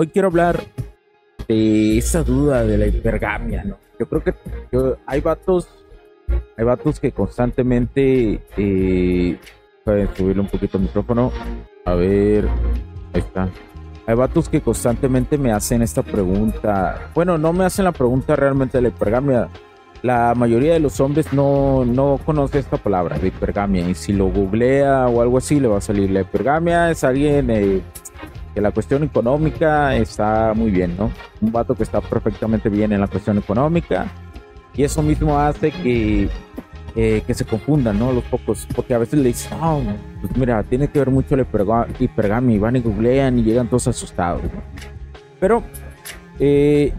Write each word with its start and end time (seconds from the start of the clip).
Hoy 0.00 0.06
quiero 0.06 0.28
hablar 0.28 0.58
de 1.46 1.98
esa 1.98 2.22
duda 2.22 2.64
de 2.64 2.78
la 2.78 2.86
hipergamia, 2.86 3.64
¿no? 3.64 3.76
Yo 3.98 4.08
creo 4.08 4.24
que 4.24 4.34
hay 5.04 5.20
vatos, 5.20 5.68
hay 6.56 6.64
vatos 6.64 6.98
que 6.98 7.12
constantemente, 7.12 8.40
eh, 8.56 9.38
subirle 10.16 10.40
un 10.40 10.48
poquito 10.48 10.78
el 10.78 10.84
micrófono, 10.84 11.30
a 11.84 11.94
ver, 11.94 12.48
ahí 13.12 13.20
está. 13.20 13.50
Hay 14.06 14.14
vatos 14.14 14.48
que 14.48 14.62
constantemente 14.62 15.36
me 15.36 15.52
hacen 15.52 15.82
esta 15.82 16.02
pregunta. 16.02 17.10
Bueno, 17.14 17.36
no 17.36 17.52
me 17.52 17.66
hacen 17.66 17.84
la 17.84 17.92
pregunta 17.92 18.34
realmente 18.36 18.78
de 18.78 18.82
la 18.82 18.88
hipergamia. 18.88 19.48
La 20.00 20.34
mayoría 20.34 20.72
de 20.72 20.80
los 20.80 20.98
hombres 20.98 21.30
no, 21.34 21.84
no 21.84 22.18
conoce 22.24 22.58
esta 22.58 22.78
palabra 22.78 23.18
de 23.18 23.28
hipergamia. 23.28 23.86
Y 23.86 23.94
si 23.94 24.14
lo 24.14 24.30
googlea 24.30 25.08
o 25.08 25.20
algo 25.20 25.36
así, 25.36 25.60
le 25.60 25.68
va 25.68 25.76
a 25.76 25.82
salir. 25.82 26.10
La 26.10 26.22
hipergamia 26.22 26.90
es 26.90 27.04
alguien 27.04 27.50
eh, 27.50 27.82
que 28.54 28.60
la 28.60 28.72
cuestión 28.72 29.02
económica 29.04 29.94
está 29.94 30.52
muy 30.54 30.70
bien, 30.70 30.96
¿no? 30.96 31.10
Un 31.40 31.52
vato 31.52 31.74
que 31.74 31.82
está 31.82 32.00
perfectamente 32.00 32.68
bien 32.68 32.92
en 32.92 33.00
la 33.00 33.06
cuestión 33.06 33.38
económica 33.38 34.06
y 34.74 34.82
eso 34.82 35.02
mismo 35.02 35.38
hace 35.38 35.70
que, 35.70 36.28
eh, 36.96 37.22
que 37.26 37.34
se 37.34 37.44
confundan, 37.44 37.98
¿no? 37.98 38.12
Los 38.12 38.24
pocos, 38.24 38.66
porque 38.74 38.94
a 38.94 38.98
veces 38.98 39.20
le 39.20 39.28
dicen, 39.28 39.58
no, 39.58 39.82
pues 40.20 40.36
mira, 40.36 40.62
tiene 40.64 40.88
que 40.88 40.98
ver 40.98 41.10
mucho 41.10 41.36
la 41.36 41.46
hipergamia 41.98 42.56
y 42.56 42.58
van 42.58 42.76
y 42.76 42.80
googlean 42.80 43.38
y 43.38 43.42
llegan 43.42 43.68
todos 43.68 43.88
asustados, 43.88 44.42
Pero 45.38 45.62
eh, 46.38 46.92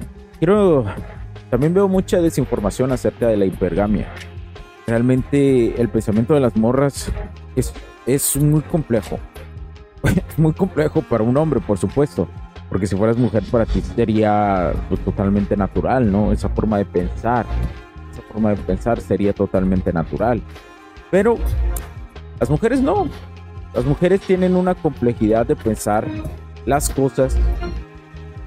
también 1.49 1.73
veo 1.73 1.88
mucha 1.88 2.22
desinformación 2.22 2.91
acerca 2.91 3.27
de 3.27 3.38
la 3.38 3.45
hipergamia. 3.45 4.07
Realmente 4.88 5.79
el 5.79 5.89
pensamiento 5.89 6.33
de 6.33 6.39
las 6.39 6.55
morras 6.55 7.11
es, 7.56 7.73
es 8.06 8.35
muy 8.38 8.62
complejo 8.62 9.19
es 10.03 10.23
muy 10.38 10.53
complejo 10.53 11.01
para 11.01 11.23
un 11.23 11.35
hombre, 11.38 11.59
por 11.59 11.78
supuesto. 11.78 12.28
Porque 12.69 12.88
si 12.88 12.95
fueras 12.95 13.17
mujer 13.17 13.44
para 13.51 13.66
ti 13.66 13.81
sería 13.81 14.72
pues, 14.88 15.01
totalmente 15.01 15.57
natural, 15.57 16.09
¿no? 16.09 16.31
Esa 16.31 16.50
forma 16.50 16.78
de 16.78 16.85
pensar. 16.85 17.45
Esa 18.12 18.22
forma 18.31 18.51
de 18.51 18.57
pensar 18.57 19.01
sería 19.01 19.34
totalmente 19.34 19.91
natural. 19.91 20.41
Pero 21.09 21.38
las 22.39 22.50
mujeres 22.50 22.81
no. 22.81 23.09
Las 23.73 23.85
mujeres 23.85 24.22
tienen 24.22 24.56
una 24.56 24.73
complejidad 24.73 25.45
de 25.45 25.56
pensar 25.56 26.07
las 26.66 26.89
cosas. 26.89 27.38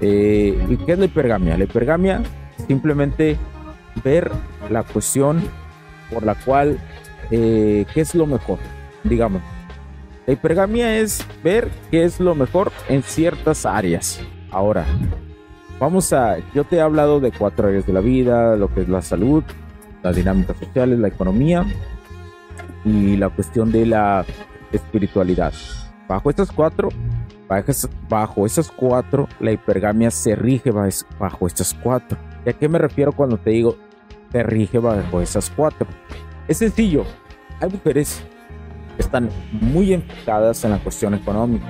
Eh, 0.01 0.57
¿Y 0.69 0.77
qué 0.77 0.93
es 0.93 0.99
la 0.99 1.05
hipergamia? 1.05 1.57
La 1.57 1.63
hipergamia 1.65 2.21
simplemente 2.67 3.37
ver 4.03 4.31
la 4.69 4.83
cuestión 4.83 5.41
por 6.11 6.23
la 6.23 6.35
cual, 6.35 6.79
eh, 7.31 7.85
¿qué 7.93 8.01
es 8.01 8.15
lo 8.15 8.25
mejor? 8.25 8.59
Digamos, 9.03 9.41
la 10.25 10.33
hipergamia 10.33 10.97
es 10.97 11.25
ver 11.43 11.69
qué 11.91 12.03
es 12.03 12.19
lo 12.19 12.33
mejor 12.33 12.71
en 12.89 13.03
ciertas 13.03 13.65
áreas. 13.65 14.19
Ahora, 14.51 14.85
vamos 15.79 16.11
a, 16.13 16.37
yo 16.53 16.63
te 16.63 16.77
he 16.77 16.81
hablado 16.81 17.19
de 17.19 17.31
cuatro 17.31 17.67
áreas 17.67 17.85
de 17.85 17.93
la 17.93 17.99
vida, 17.99 18.55
lo 18.55 18.73
que 18.73 18.81
es 18.81 18.89
la 18.89 19.01
salud, 19.01 19.43
las 20.01 20.15
dinámicas 20.15 20.57
sociales, 20.57 20.97
la 20.97 21.09
economía 21.09 21.65
y 22.83 23.17
la 23.17 23.29
cuestión 23.29 23.71
de 23.71 23.85
la 23.85 24.25
espiritualidad. 24.71 25.53
Bajo 26.07 26.29
estas 26.29 26.51
cuatro, 26.51 26.89
bajo 28.09 28.45
esas 28.45 28.71
cuatro, 28.71 29.27
la 29.39 29.51
hipergamia 29.51 30.09
se 30.09 30.35
rige 30.35 30.71
bajo 30.71 31.47
estas 31.47 31.73
cuatro. 31.73 32.17
¿Y 32.45 32.49
a 32.49 32.53
qué 32.53 32.67
me 32.67 32.79
refiero 32.79 33.11
cuando 33.11 33.37
te 33.37 33.51
digo 33.51 33.75
se 34.31 34.43
rige 34.43 34.79
bajo 34.79 35.21
esas 35.21 35.51
cuatro? 35.51 35.87
Es 36.47 36.57
sencillo. 36.57 37.05
Hay 37.59 37.69
mujeres 37.69 38.23
están 38.97 39.29
muy 39.51 39.93
enfocadas 39.93 40.63
en 40.63 40.71
la 40.71 40.79
cuestión 40.79 41.13
económica. 41.13 41.67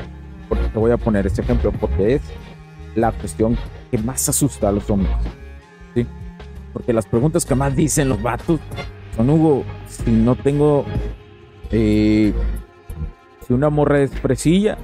Porque 0.50 0.68
te 0.68 0.80
voy 0.80 0.92
a 0.92 0.98
poner 0.98 1.26
este 1.26 1.42
ejemplo, 1.42 1.72
porque 1.72 2.16
es 2.16 2.22
la 2.96 3.12
cuestión 3.12 3.58
que 3.92 3.98
más 3.98 4.28
asusta 4.30 4.70
a 4.70 4.72
los 4.72 4.90
hombres. 4.90 5.14
Porque 6.74 6.92
las 6.92 7.06
preguntas 7.06 7.46
que 7.46 7.56
más 7.56 7.76
dicen 7.76 8.10
los 8.10 8.22
vatos 8.22 8.60
son, 9.16 9.30
Hugo, 9.30 9.64
si 9.88 10.12
no 10.12 10.36
tengo, 10.36 10.86
eh, 11.72 12.34
si 13.48 13.54
una 13.54 13.70
morra 13.70 14.02
es 14.02 14.12
presilla 14.12 14.78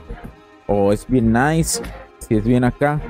o 0.67 0.93
es 0.93 1.05
bien 1.07 1.33
nice, 1.33 1.81
si 2.19 2.35
es 2.35 2.45
bien 2.45 2.63
acá, 2.63 3.01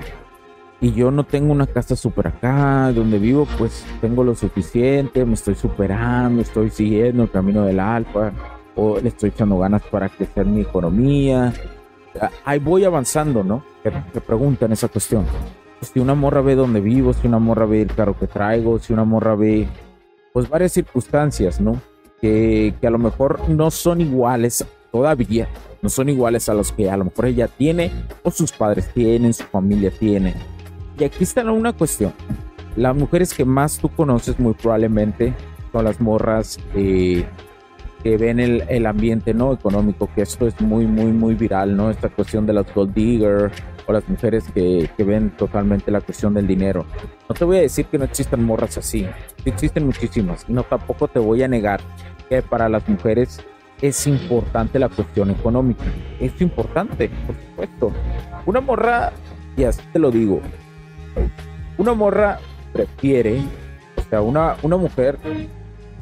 y 0.80 0.94
yo 0.94 1.12
no 1.12 1.24
tengo 1.24 1.52
una 1.52 1.68
casa 1.68 1.96
super 1.96 2.28
acá 2.28 2.92
donde 2.92 3.20
vivo, 3.20 3.48
pues 3.60 3.86
tengo 4.02 4.24
lo 4.24 4.34
suficiente, 4.34 5.24
me 5.26 5.36
estoy 5.36 5.54
superando, 5.54 6.42
estoy 6.42 6.72
siguiendo 6.72 7.22
el 7.22 7.30
camino 7.30 7.64
del 7.64 7.80
alfa 7.80 8.34
o 8.76 9.00
le 9.00 9.10
estoy 9.10 9.30
echando 9.30 9.58
ganas 9.58 9.82
para 9.84 10.10
crecer 10.10 10.46
mi 10.46 10.62
economía. 10.62 11.54
Ahí 12.46 12.60
voy 12.60 12.84
avanzando, 12.84 13.44
¿no? 13.44 13.64
Que, 13.84 13.92
preguntan 14.22 14.72
esa 14.72 14.88
cuestión. 14.88 15.26
Si 15.82 16.00
una 16.00 16.14
morra 16.14 16.42
ve 16.42 16.56
dónde 16.56 16.80
vivo, 16.80 17.14
si 17.14 17.28
una 17.28 17.40
morra 17.40 17.66
ve 17.66 17.82
el 17.82 17.94
carro 17.94 18.18
que 18.18 18.28
traigo, 18.28 18.80
si 18.80 18.94
una 18.94 19.04
morra 19.04 19.36
ve, 19.36 19.68
pues 20.34 20.48
varias 20.50 20.74
circunstancias, 20.74 21.60
¿no? 21.60 21.82
Que, 22.22 22.76
que 22.80 22.88
a 22.88 22.92
lo 22.92 23.00
mejor 23.00 23.50
no 23.50 23.72
son 23.72 24.00
iguales 24.00 24.66
todavía, 24.92 25.48
no 25.82 25.90
son 25.90 26.10
iguales 26.10 26.50
a 26.50 26.54
los 26.54 26.72
que 26.72 26.90
a 26.90 26.98
lo 26.98 27.06
mejor 27.06 27.26
ella 27.26 27.48
tiene 27.48 27.92
o 28.24 28.30
sus 28.30 28.52
padres 28.52 28.92
tienen, 28.94 29.34
su 29.34 29.44
familia 29.46 29.92
tiene. 29.92 30.36
Y 31.00 31.04
aquí 31.04 31.24
está 31.24 31.44
una 31.52 31.74
cuestión. 31.74 32.14
Las 32.76 32.96
mujeres 32.96 33.34
que 33.34 33.44
más 33.44 33.80
tú 33.80 33.90
conoces 33.90 34.40
muy 34.40 34.54
probablemente 34.54 35.34
son 35.72 35.86
las 35.86 36.00
morras 36.00 36.60
eh, 36.76 37.26
que 38.04 38.18
ven 38.18 38.40
el, 38.40 38.64
el, 38.68 38.86
ambiente 38.86 39.34
no 39.34 39.54
económico, 39.54 40.10
que 40.14 40.22
esto 40.22 40.48
es 40.48 40.60
muy, 40.60 40.88
muy, 40.88 41.12
muy 41.12 41.36
viral, 41.36 41.76
¿no? 41.76 41.90
Esta 41.90 42.10
cuestión 42.10 42.46
de 42.46 42.54
las 42.54 42.74
gold 42.74 42.94
digger 42.94 43.52
o 43.86 43.94
las 43.94 44.08
mujeres 44.10 44.46
que, 44.54 44.90
que, 44.98 45.04
ven 45.04 45.32
totalmente 45.32 45.92
la 45.92 46.02
cuestión 46.02 46.34
del 46.34 46.48
dinero. 46.48 46.86
No 47.30 47.36
te 47.36 47.46
voy 47.46 47.58
a 47.58 47.62
decir 47.62 47.86
que 47.86 47.98
no 47.98 48.06
existen 48.06 48.44
morras 48.44 48.78
así, 48.78 49.08
existen 49.46 49.86
muchísimas. 49.86 50.50
No 50.50 50.64
tampoco 50.64 51.08
te 51.08 51.20
voy 51.20 51.44
a 51.44 51.48
negar 51.48 51.80
que 52.30 52.42
para 52.42 52.70
las 52.70 52.88
mujeres 52.88 53.40
es 53.82 54.08
importante 54.08 54.80
la 54.80 54.90
cuestión 54.90 55.32
económica. 55.32 55.84
Es 56.20 56.40
importante, 56.42 57.10
por 57.26 57.36
supuesto. 57.36 57.92
Una 58.46 58.62
morra, 58.62 59.12
y 59.58 59.64
así 59.64 59.82
te 59.92 60.00
lo 60.00 60.12
digo, 60.12 60.42
una 61.78 61.94
morra 61.94 62.40
prefiere, 62.74 63.42
o 63.98 64.02
sea, 64.10 64.22
una, 64.22 64.56
una 64.62 64.78
mujer 64.78 65.18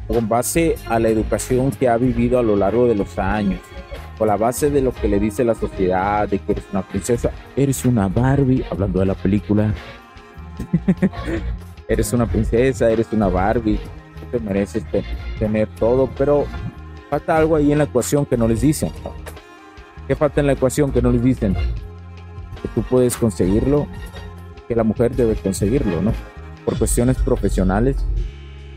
con 0.09 0.27
base 0.27 0.75
a 0.87 0.97
la 0.97 1.09
educación 1.09 1.69
que 1.69 1.87
ha 1.87 1.95
vivido 1.95 2.39
a 2.39 2.43
lo 2.43 2.55
largo 2.55 2.87
de 2.87 2.95
los 2.95 3.19
años, 3.19 3.59
con 4.17 4.27
la 4.27 4.37
base 4.37 4.71
de 4.71 4.81
lo 4.81 4.91
que 4.91 5.07
le 5.07 5.19
dice 5.19 5.43
la 5.43 5.53
sociedad, 5.53 6.27
de 6.27 6.39
que 6.39 6.53
eres 6.53 6.65
una 6.71 6.81
princesa, 6.81 7.29
eres 7.55 7.85
una 7.85 8.07
Barbie, 8.07 8.65
hablando 8.71 9.01
de 9.01 9.05
la 9.05 9.13
película, 9.13 9.71
eres 11.87 12.11
una 12.11 12.25
princesa, 12.25 12.89
eres 12.89 13.13
una 13.13 13.27
Barbie, 13.27 13.79
te 14.31 14.39
mereces 14.39 14.83
tener 15.37 15.67
todo, 15.75 16.09
pero 16.17 16.47
falta 17.11 17.37
algo 17.37 17.55
ahí 17.55 17.71
en 17.71 17.77
la 17.77 17.83
ecuación 17.83 18.25
que 18.25 18.35
no 18.35 18.47
les 18.47 18.61
dicen. 18.61 18.91
¿Qué 20.07 20.15
falta 20.15 20.41
en 20.41 20.47
la 20.47 20.53
ecuación 20.53 20.91
que 20.91 21.03
no 21.03 21.11
les 21.11 21.21
dicen? 21.21 21.53
Que 21.53 22.67
tú 22.73 22.81
puedes 22.81 23.15
conseguirlo, 23.15 23.85
que 24.67 24.75
la 24.75 24.83
mujer 24.83 25.15
debe 25.15 25.35
conseguirlo, 25.35 26.01
¿no? 26.01 26.13
Por 26.65 26.79
cuestiones 26.79 27.17
profesionales, 27.19 28.03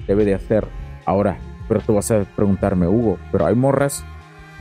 debe 0.06 0.26
de 0.26 0.35
hacer 0.35 0.81
Ahora, 1.04 1.38
pero 1.69 1.81
tú 1.81 1.94
vas 1.94 2.10
a 2.10 2.25
preguntarme, 2.25 2.87
Hugo, 2.87 3.19
pero 3.31 3.46
hay 3.46 3.54
morras 3.54 4.04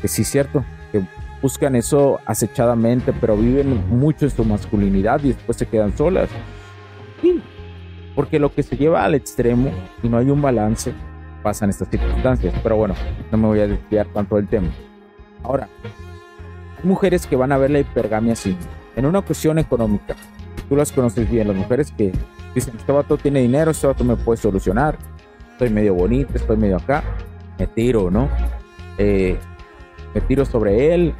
que 0.01 0.07
sí 0.07 0.23
es 0.23 0.27
cierto, 0.29 0.63
que 0.91 1.03
buscan 1.41 1.75
eso 1.75 2.19
acechadamente, 2.25 3.13
pero 3.13 3.37
viven 3.37 3.87
mucho 3.89 4.25
en 4.25 4.31
su 4.31 4.43
masculinidad 4.43 5.23
y 5.23 5.29
después 5.29 5.57
se 5.57 5.67
quedan 5.67 5.95
solas. 5.95 6.29
Sí, 7.21 7.41
porque 8.15 8.39
lo 8.39 8.53
que 8.53 8.63
se 8.63 8.77
lleva 8.77 9.03
al 9.03 9.15
extremo 9.15 9.71
y 10.01 10.09
no 10.09 10.17
hay 10.17 10.29
un 10.29 10.41
balance 10.41 10.93
pasa 11.41 11.65
en 11.65 11.71
estas 11.71 11.89
circunstancias. 11.89 12.53
Pero 12.63 12.77
bueno, 12.77 12.95
no 13.31 13.37
me 13.37 13.47
voy 13.47 13.59
a 13.59 13.67
desviar 13.67 14.07
tanto 14.07 14.35
del 14.35 14.47
tema. 14.47 14.69
Ahora, 15.43 15.67
mujeres 16.83 17.25
que 17.27 17.35
van 17.35 17.51
a 17.51 17.57
ver 17.57 17.71
la 17.71 17.79
hipergamia 17.79 18.33
así, 18.33 18.55
en 18.95 19.05
una 19.05 19.21
cuestión 19.21 19.59
económica. 19.59 20.15
Tú 20.69 20.75
las 20.75 20.91
conoces 20.91 21.29
bien, 21.29 21.47
las 21.47 21.57
mujeres 21.57 21.91
que 21.91 22.11
dicen, 22.55 22.75
este 22.77 22.91
vato 22.91 23.17
tiene 23.17 23.41
dinero, 23.41 23.71
este 23.71 23.87
vato 23.87 24.03
me 24.03 24.15
puede 24.15 24.37
solucionar, 24.37 24.97
estoy 25.61 25.75
medio 25.75 25.93
bonito, 25.93 26.31
estoy 26.33 26.57
medio 26.57 26.77
acá, 26.77 27.03
me 27.59 27.67
tiro, 27.67 28.09
¿no? 28.09 28.27
Eh, 28.97 29.37
me 30.15 30.21
tiro 30.21 30.43
sobre 30.43 30.91
él, 30.91 31.13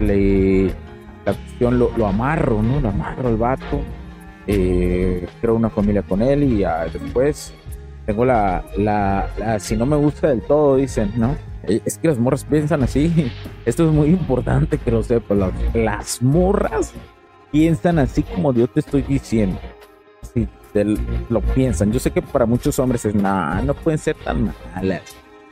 la 0.00 1.34
cuestión 1.34 1.78
lo, 1.78 2.04
amarro, 2.04 2.62
¿no? 2.62 2.80
Lo 2.80 2.88
amarro 2.88 3.28
al 3.28 3.36
vato, 3.36 3.80
eh, 4.48 5.24
creo 5.40 5.54
una 5.54 5.70
familia 5.70 6.02
con 6.02 6.20
él 6.20 6.42
y 6.42 6.64
después 6.92 7.54
tengo 8.06 8.24
la, 8.24 8.64
la, 8.76 9.28
si 9.60 9.76
no 9.76 9.86
me 9.86 9.94
gusta 9.94 10.30
del 10.30 10.42
todo, 10.42 10.74
dicen, 10.74 11.12
¿no? 11.16 11.36
Eh, 11.62 11.80
es 11.84 11.96
que 11.96 12.08
las 12.08 12.18
morras 12.18 12.44
piensan 12.44 12.82
así. 12.82 13.30
Esto 13.64 13.86
es 13.86 13.92
muy 13.92 14.08
importante 14.08 14.78
que 14.78 14.90
lo 14.90 15.04
sepas. 15.04 15.38
Las, 15.38 15.52
las 15.74 16.22
morras 16.22 16.92
piensan 17.52 18.00
así 18.00 18.24
como 18.24 18.52
yo 18.52 18.66
te 18.66 18.80
estoy 18.80 19.02
diciendo. 19.02 19.60
Lo 21.28 21.40
piensan. 21.40 21.92
Yo 21.92 21.98
sé 21.98 22.10
que 22.10 22.22
para 22.22 22.46
muchos 22.46 22.78
hombres 22.78 23.04
es, 23.04 23.14
nada, 23.14 23.60
no 23.62 23.74
pueden 23.74 23.98
ser 23.98 24.16
tan 24.16 24.52
malas. 24.74 25.02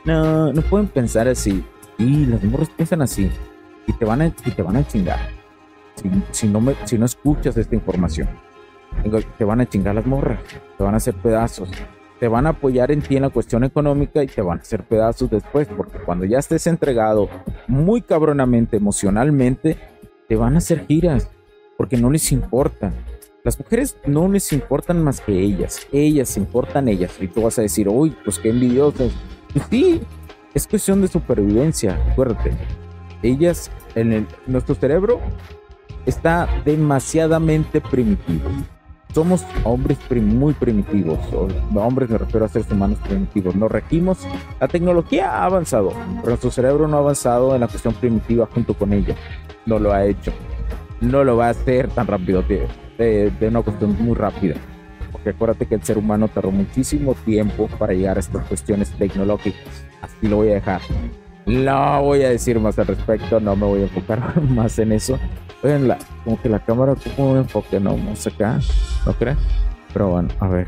No, 0.05 0.53
no 0.53 0.61
pueden 0.61 0.87
pensar 0.87 1.27
así. 1.27 1.63
Y 1.97 2.25
las 2.25 2.43
morras 2.43 2.69
piensan 2.69 3.01
así. 3.01 3.29
Y 3.87 3.93
te 3.93 4.05
van 4.05 4.21
a, 4.21 4.27
y 4.27 4.51
te 4.51 4.61
van 4.61 4.77
a 4.77 4.87
chingar. 4.87 5.19
Si, 5.95 6.09
si, 6.31 6.47
no 6.47 6.61
me, 6.61 6.75
si 6.85 6.97
no 6.97 7.05
escuchas 7.05 7.57
esta 7.57 7.75
información 7.75 8.29
te 9.37 9.45
van 9.45 9.61
a 9.61 9.65
chingar 9.65 9.95
las 9.95 10.05
morras, 10.05 10.39
te 10.77 10.83
van 10.83 10.93
a 10.93 10.97
hacer 10.97 11.15
pedazos, 11.15 11.69
te 12.19 12.27
van 12.27 12.47
a 12.47 12.49
apoyar 12.49 12.91
en 12.91 13.01
ti 13.01 13.15
en 13.15 13.23
la 13.23 13.29
cuestión 13.29 13.63
económica 13.63 14.23
y 14.23 14.27
te 14.27 14.41
van 14.41 14.59
a 14.59 14.61
hacer 14.61 14.83
pedazos 14.83 15.29
después, 15.29 15.67
porque 15.67 15.99
cuando 15.99 16.25
ya 16.25 16.39
estés 16.39 16.67
entregado 16.67 17.29
muy 17.67 18.01
cabronamente 18.01 18.77
emocionalmente, 18.77 19.77
te 20.27 20.35
van 20.35 20.55
a 20.55 20.57
hacer 20.57 20.85
giras, 20.87 21.29
porque 21.77 21.97
no 21.97 22.09
les 22.09 22.31
importa. 22.31 22.91
Las 23.43 23.59
mujeres 23.59 23.97
no 24.05 24.27
les 24.27 24.51
importan 24.51 25.03
más 25.03 25.21
que 25.21 25.31
ellas, 25.31 25.87
ellas 25.91 26.35
importan 26.37 26.87
ellas. 26.87 27.11
Y 27.19 27.27
tú 27.27 27.43
vas 27.43 27.57
a 27.57 27.61
decir, 27.61 27.87
uy, 27.87 28.15
pues 28.23 28.39
qué 28.39 28.49
envidiosas. 28.49 29.11
Pues 29.53 29.65
sí, 29.69 30.01
es 30.53 30.67
cuestión 30.67 31.01
de 31.01 31.07
supervivencia, 31.07 31.95
acuérdate. 32.11 32.51
Ellas, 33.23 33.71
en 33.95 34.27
nuestro 34.45 34.75
cerebro, 34.75 35.19
está 36.05 36.47
demasiadamente 36.65 37.81
primitivo 37.81 38.49
somos 39.13 39.43
hombres 39.63 39.97
muy 40.11 40.53
primitivos, 40.53 41.17
hombres 41.75 42.09
me 42.09 42.17
refiero 42.19 42.45
a 42.45 42.49
seres 42.49 42.69
humanos 42.71 42.99
primitivos. 42.99 43.55
Nos 43.55 43.71
regimos, 43.71 44.19
la 44.59 44.67
tecnología 44.67 45.31
ha 45.31 45.45
avanzado, 45.45 45.89
pero 46.17 46.27
nuestro 46.27 46.51
cerebro 46.51 46.87
no 46.87 46.97
ha 46.97 46.99
avanzado 46.99 47.55
en 47.55 47.61
la 47.61 47.67
cuestión 47.67 47.95
primitiva 47.95 48.47
junto 48.53 48.75
con 48.75 48.93
ella. 48.93 49.15
No 49.65 49.79
lo 49.79 49.91
ha 49.93 50.05
hecho. 50.05 50.31
No 51.01 51.23
lo 51.23 51.37
va 51.37 51.47
a 51.47 51.51
hacer 51.51 51.89
tan 51.89 52.05
rápido, 52.05 52.43
de, 53.05 53.47
una 53.47 53.61
cuestión 53.61 53.95
muy 53.99 54.15
rápida. 54.15 54.55
Porque 55.11 55.31
acuérdate 55.31 55.65
que 55.65 55.75
el 55.75 55.83
ser 55.83 55.97
humano 55.97 56.27
tardó 56.27 56.51
muchísimo 56.51 57.15
tiempo 57.25 57.67
para 57.79 57.93
llegar 57.93 58.17
a 58.17 58.19
estas 58.19 58.45
cuestiones 58.45 58.91
tecnológicas. 58.91 59.85
Así 60.01 60.27
lo 60.27 60.37
voy 60.37 60.51
a 60.51 60.55
dejar. 60.55 60.81
No 61.45 62.03
voy 62.03 62.23
a 62.23 62.29
decir 62.29 62.59
más 62.59 62.77
al 62.77 62.87
respecto, 62.87 63.39
no 63.39 63.55
me 63.55 63.65
voy 63.65 63.79
a 63.81 63.83
enfocar 63.83 64.41
más 64.49 64.77
en 64.77 64.91
eso. 64.91 65.17
Oigan, 65.63 65.87
la, 65.87 65.97
como 66.23 66.39
que 66.41 66.47
la 66.47 66.59
cámara 66.59 66.95
como 67.15 67.31
un 67.31 67.37
enfoque, 67.39 67.79
no, 67.79 67.97
más 67.97 68.27
acá, 68.27 68.59
¿no 69.05 69.13
crees? 69.13 69.37
Pero 69.91 70.09
bueno, 70.09 70.29
a 70.39 70.47
ver, 70.47 70.67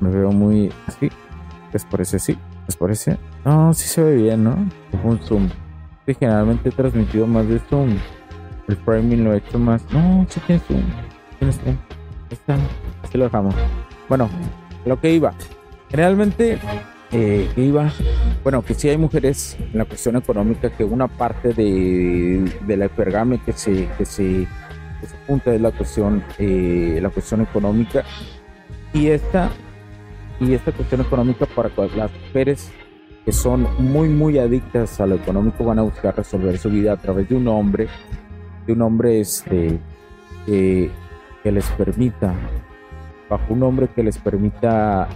me 0.00 0.10
veo 0.10 0.30
muy 0.30 0.72
así. 0.86 1.10
¿Les 1.72 1.84
parece 1.84 2.16
así? 2.16 2.38
¿Les 2.66 2.76
parece? 2.76 3.18
No, 3.44 3.72
sí 3.74 3.88
se 3.88 4.02
ve 4.02 4.16
bien, 4.16 4.44
¿no? 4.44 4.56
Un 5.04 5.18
zoom. 5.20 5.48
Sí, 6.06 6.14
generalmente 6.18 6.68
he 6.68 6.72
transmitido 6.72 7.26
más 7.26 7.48
de 7.48 7.58
zoom. 7.58 7.96
El 8.68 8.76
framing 8.76 9.24
lo 9.24 9.34
he 9.34 9.38
hecho 9.38 9.58
más. 9.58 9.82
No, 9.92 10.24
sí 10.28 10.40
tiene 10.46 10.62
zoom. 10.66 10.82
Está. 11.40 12.56
Así 13.02 13.18
lo 13.18 13.24
dejamos. 13.24 13.54
Bueno, 14.08 14.28
lo 14.84 15.00
que 15.00 15.12
iba. 15.12 15.32
Generalmente 15.90 16.58
eh, 17.12 17.50
iba, 17.56 17.92
bueno, 18.44 18.62
que 18.62 18.74
sí 18.74 18.88
hay 18.88 18.96
mujeres 18.96 19.56
en 19.58 19.78
la 19.78 19.84
cuestión 19.84 20.16
económica 20.16 20.70
que 20.70 20.84
una 20.84 21.08
parte 21.08 21.52
de, 21.52 22.44
de 22.66 22.76
la 22.76 22.88
se, 22.88 23.88
que 23.96 24.04
se, 24.04 24.46
que 25.00 25.06
se 25.06 25.16
apunta 25.24 25.52
es 25.52 25.60
la 25.60 25.72
cuestión, 25.72 26.22
eh, 26.38 27.00
la 27.02 27.10
cuestión 27.10 27.40
económica 27.40 28.04
y 28.92 29.08
esta, 29.08 29.50
y 30.38 30.54
esta 30.54 30.70
cuestión 30.70 31.00
económica 31.00 31.46
para 31.46 31.70
las 31.96 32.12
mujeres 32.12 32.70
que 33.24 33.32
son 33.32 33.66
muy 33.78 34.08
muy 34.08 34.38
adictas 34.38 35.00
a 35.00 35.06
lo 35.06 35.16
económico 35.16 35.64
van 35.64 35.80
a 35.80 35.82
buscar 35.82 36.16
resolver 36.16 36.56
su 36.58 36.70
vida 36.70 36.92
a 36.92 36.96
través 36.96 37.28
de 37.28 37.34
un 37.34 37.48
hombre, 37.48 37.88
de 38.66 38.72
un 38.72 38.82
hombre 38.82 39.20
este, 39.20 39.78
que 41.42 41.52
les 41.52 41.68
permita, 41.70 42.34
bajo 43.28 43.52
un 43.52 43.62
hombre 43.62 43.88
que 43.88 44.02
les 44.02 44.18
permita 44.18 45.08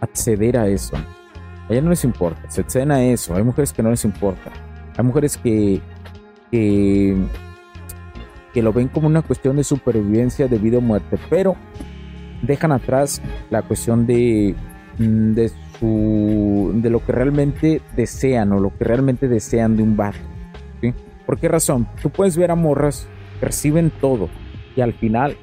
acceder 0.00 0.56
a 0.56 0.68
eso. 0.68 0.96
A 0.96 1.72
ella 1.72 1.80
no 1.80 1.90
les 1.90 2.04
importa, 2.04 2.50
se 2.50 2.60
exceden 2.60 2.92
a 2.92 3.02
eso. 3.02 3.34
Hay 3.34 3.42
mujeres 3.42 3.72
que 3.72 3.82
no 3.82 3.90
les 3.90 4.04
importa. 4.04 4.50
Hay 4.96 5.04
mujeres 5.04 5.36
que, 5.36 5.80
que, 6.50 7.16
que 8.52 8.62
lo 8.62 8.72
ven 8.72 8.88
como 8.88 9.06
una 9.06 9.22
cuestión 9.22 9.56
de 9.56 9.64
supervivencia 9.64 10.46
de 10.46 10.58
vida 10.58 10.78
o 10.78 10.80
muerte, 10.80 11.18
pero 11.30 11.56
dejan 12.42 12.72
atrás 12.72 13.22
la 13.50 13.62
cuestión 13.62 14.06
de, 14.06 14.54
mm, 14.98 15.32
de, 15.32 15.50
su, 15.78 16.72
de 16.74 16.90
lo 16.90 17.04
que 17.04 17.12
realmente 17.12 17.80
desean 17.96 18.52
o 18.52 18.60
lo 18.60 18.76
que 18.76 18.84
realmente 18.84 19.28
desean 19.28 19.76
de 19.76 19.82
un 19.82 19.96
bar. 19.96 20.14
¿Por 21.26 21.38
qué 21.38 21.48
razón? 21.48 21.88
Tú 22.02 22.10
puedes 22.10 22.36
ver 22.36 22.50
a 22.50 22.54
morras 22.54 23.08
que 23.40 23.46
reciben 23.46 23.90
todo 24.00 24.28
y 24.76 24.82
al 24.82 24.92
final, 24.92 25.36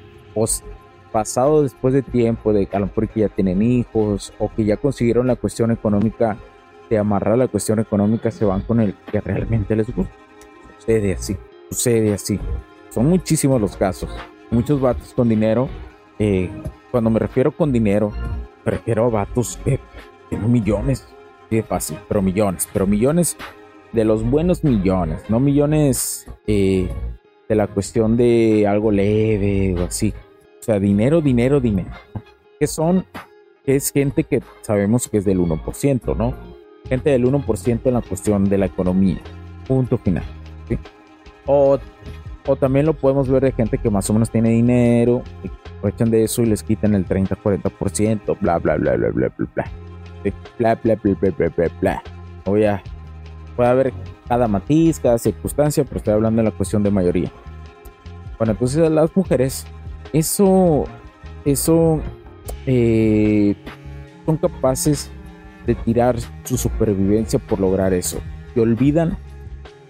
pasado 1.12 1.62
después 1.62 1.94
de 1.94 2.02
tiempo, 2.02 2.52
de 2.52 2.68
a 2.72 2.78
lo 2.78 2.86
mejor 2.86 3.08
que 3.08 3.20
ya 3.20 3.28
tienen 3.28 3.62
hijos 3.62 4.32
o 4.38 4.50
que 4.52 4.64
ya 4.64 4.76
consiguieron 4.78 5.26
la 5.26 5.36
cuestión 5.36 5.70
económica, 5.70 6.38
de 6.90 6.98
amarrar 6.98 7.38
la 7.38 7.48
cuestión 7.48 7.78
económica, 7.78 8.30
se 8.30 8.44
van 8.44 8.62
con 8.62 8.80
el 8.80 8.94
que 9.10 9.20
realmente 9.20 9.76
les 9.76 9.94
gusta. 9.94 10.12
Sucede 10.78 11.12
así, 11.12 11.36
sucede 11.70 12.14
así. 12.14 12.40
Son 12.90 13.06
muchísimos 13.06 13.60
los 13.60 13.76
casos. 13.76 14.10
Muchos 14.50 14.80
vatos 14.80 15.14
con 15.14 15.28
dinero. 15.28 15.68
Eh, 16.18 16.50
cuando 16.90 17.08
me 17.08 17.18
refiero 17.18 17.52
con 17.52 17.72
dinero, 17.72 18.12
me 18.64 18.72
refiero 18.72 19.06
a 19.06 19.10
vatos 19.10 19.58
que 19.64 19.78
tienen 20.28 20.50
millones. 20.50 21.06
de 21.50 21.62
fácil, 21.62 21.98
pero 22.08 22.22
millones, 22.22 22.66
pero 22.72 22.86
millones 22.86 23.36
de 23.92 24.06
los 24.06 24.24
buenos 24.24 24.64
millones, 24.64 25.22
no 25.28 25.38
millones 25.38 26.26
eh, 26.46 26.90
de 27.46 27.54
la 27.54 27.66
cuestión 27.66 28.16
de 28.16 28.66
algo 28.66 28.90
leve 28.90 29.74
o 29.78 29.84
así 29.84 30.14
o 30.62 30.64
sea, 30.64 30.78
dinero, 30.78 31.20
dinero, 31.20 31.60
dinero. 31.60 31.90
Que 32.60 32.68
son, 32.68 33.04
es 33.66 33.90
gente 33.90 34.22
que 34.22 34.40
sabemos 34.60 35.08
que 35.08 35.18
es 35.18 35.24
del 35.24 35.40
1%, 35.40 36.16
¿no? 36.16 36.34
Gente 36.88 37.10
del 37.10 37.24
1% 37.24 37.80
en 37.84 37.94
la 37.94 38.00
cuestión 38.00 38.48
de 38.48 38.58
la 38.58 38.66
economía. 38.66 39.18
Punto 39.66 39.98
final. 39.98 40.22
O, 41.46 41.80
o 42.46 42.56
también 42.56 42.86
lo 42.86 42.94
podemos 42.94 43.28
ver 43.28 43.42
de 43.42 43.50
gente 43.50 43.76
que 43.76 43.90
más 43.90 44.08
o 44.08 44.12
menos 44.12 44.30
tiene 44.30 44.50
dinero, 44.50 45.22
y 45.42 45.48
aprovechan 45.78 46.12
de 46.12 46.22
eso 46.22 46.42
y 46.42 46.46
les 46.46 46.62
quitan 46.62 46.94
el 46.94 47.08
30-40%, 47.08 48.38
bla, 48.40 48.58
bla, 48.58 48.76
bla, 48.76 48.94
bla, 48.94 49.10
bla, 49.10 49.28
bla, 49.36 49.48
bla. 49.56 49.64
Bla, 50.58 50.74
bla, 50.76 50.94
bla, 50.94 51.14
bla, 51.20 51.30
bla, 51.36 51.48
bla, 51.48 51.70
bla. 51.80 52.02
Voy 52.44 52.66
a, 52.66 52.80
puede 53.56 53.68
haber 53.68 53.92
cada 54.28 54.46
matiz, 54.46 55.00
cada 55.00 55.18
circunstancia, 55.18 55.82
pero 55.82 55.96
estoy 55.96 56.14
hablando 56.14 56.40
de 56.40 56.50
la 56.50 56.56
cuestión 56.56 56.84
de 56.84 56.92
mayoría. 56.92 57.32
Bueno, 58.38 58.52
entonces 58.52 58.88
las 58.88 59.16
mujeres 59.16 59.66
eso, 60.12 60.84
eso, 61.44 62.00
eh, 62.66 63.54
son 64.26 64.36
capaces 64.36 65.10
de 65.66 65.74
tirar 65.74 66.16
su 66.44 66.56
supervivencia 66.56 67.38
por 67.38 67.60
lograr 67.60 67.92
eso. 67.92 68.20
Y 68.54 68.60
olvidan 68.60 69.16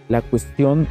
la 0.09 0.23
cuestión 0.23 0.87